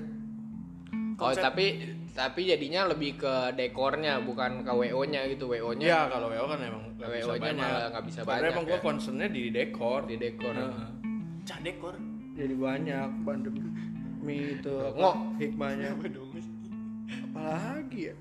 [1.17, 1.81] Oh tapi
[2.13, 5.49] tapi jadinya lebih ke dekornya bukan ke WO-nya gitu.
[5.49, 8.53] WO-nya ya kalau WO kan emang nggak bisa WO-nya banyak malah nggak bisa karena banyak
[8.53, 8.69] emang ya.
[8.69, 10.53] gue concernnya di dekor di dekor.
[10.53, 10.89] Heeh.
[11.41, 11.95] Cah dekor.
[12.37, 15.17] jadi banyak pandemi itu apa, Ngok.
[15.41, 15.89] hikmahnya
[17.25, 18.15] apalagi ya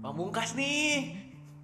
[0.00, 1.16] Pamungkas nih.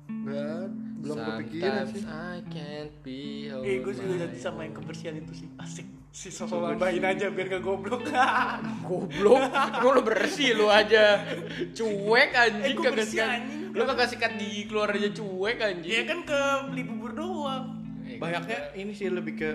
[0.08, 0.64] Nggak,
[1.00, 5.32] belum kepikiran sih I can't be all Eh, gue juga jadi sama yang kebersihan itu
[5.34, 5.48] sih.
[5.56, 5.86] Asik.
[6.10, 8.02] Si Coba sama nambahin aja biar gak goblok.
[8.84, 11.22] Goblok, emang lu bersih lu aja
[11.70, 13.62] Cuek anjing Eh, kagak bersih, sikat anjing.
[13.70, 17.64] Lu kagak sikat gigi keluar aja cuek anjing Dia kan ke beli bubur doang.
[18.02, 19.50] Eh, banyaknya ini sih lebih ke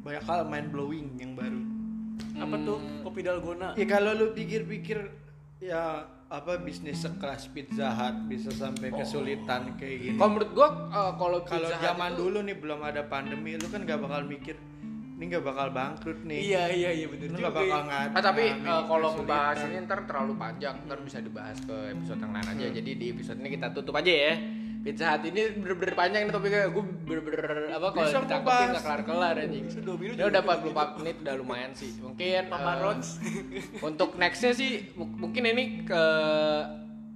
[0.00, 1.62] banyak hal mind blowing yang baru
[2.36, 2.78] Apa tuh?
[3.00, 3.72] Kopi dalgona.
[3.74, 4.98] ya kalau lu pikir-pikir
[5.58, 11.12] ya apa bisnis sekelas Pizza Hut bisa sampai kesulitan kayak gini Kalau menurut gua eh,
[11.12, 14.54] kalau kalau zaman itu- dulu nih belum ada pandemi lu kan gak bakal mikir
[15.18, 17.44] ini gak bakal bangkrut nih Iya iya iya bener lu juga.
[17.44, 17.88] gak bakal ya.
[17.90, 22.20] ngad Ah, tapi eh, kalau ngebahas ini ntar terlalu panjang, ntar bisa dibahas ke episode
[22.20, 22.66] yang lain aja.
[22.72, 24.34] Jadi di episode ini kita tutup aja ya.
[24.80, 26.72] Pizza Hut ini bener-bener panjang nih topiknya.
[26.72, 28.72] Gue bener-bener apa kalau Bisa ditangkepin bahas.
[28.72, 29.64] gak kelar-kelar anjing.
[29.68, 31.90] Menit Ini udah 44 menit udah lumayan sih.
[32.00, 32.42] Mungkin
[32.80, 33.08] Rons.
[33.88, 36.02] Untuk nextnya sih mu- mungkin ini ke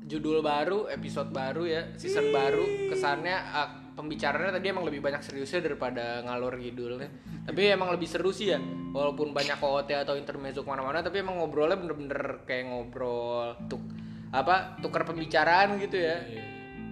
[0.05, 2.93] judul baru, episode baru ya, season baru.
[2.93, 7.09] Kesannya ah, pembicaraannya tadi emang lebih banyak seriusnya daripada ngalor ngidulnya.
[7.49, 8.59] Tapi emang lebih seru sih ya
[8.97, 13.85] Walaupun banyak OOT atau intermezzo ke mana-mana Tapi emang ngobrolnya bener-bener kayak ngobrol tuk,
[14.33, 16.25] apa tukar pembicaraan gitu ya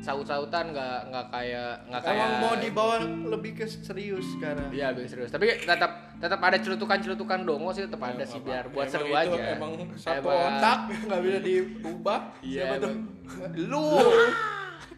[0.02, 4.68] saut-sautan nggak nggak kayak nggak kayak Emang mau dibawa lebih ke serius sekarang.
[4.74, 5.30] Iya, lebih serius.
[5.30, 9.16] Tapi tetap tetap ada celutukan-celutukan dongo sih tetap ada sih biar buat Emang seru itu
[9.16, 9.42] aja.
[9.54, 12.20] Emang satu Emang- otak nggak bisa diubah.
[12.42, 12.94] Iya, Siapa tuh?
[13.70, 13.86] Lu.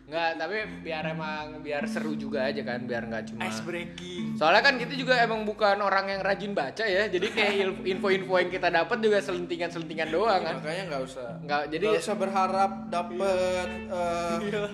[0.05, 4.37] Nggak, tapi biar emang biar seru juga aja kan, biar nggak cuma Ice breaking.
[4.37, 7.09] Soalnya kan kita juga emang bukan orang yang rajin baca ya.
[7.09, 7.53] Jadi kayak
[7.97, 10.61] info-info yang kita dapat juga selentingan-selentingan doang kan.
[10.61, 11.29] Makanya nggak usah.
[11.41, 14.69] Nggak, jadi Nggak usah berharap dapet eh,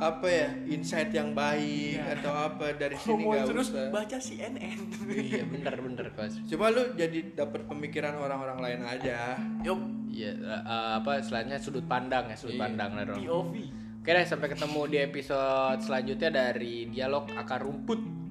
[0.00, 3.92] apa ya insight yang baik atau apa dari sini Ngomong terus usah.
[3.92, 4.78] baca CNN.
[5.12, 6.40] iya bener-bener kos.
[6.46, 9.34] Cuma lu jadi dapat pemikiran orang-orang lain aja.
[9.60, 9.82] Yup.
[10.08, 10.62] Iya, eh,
[10.94, 12.62] apa istilahnya sudut pandang ya, sudut Iya.
[12.64, 13.04] pandang lah.
[13.12, 13.54] POV.
[14.00, 18.29] Oke deh, sampai ketemu di episode selanjutnya dari Dialog Akar Rumput.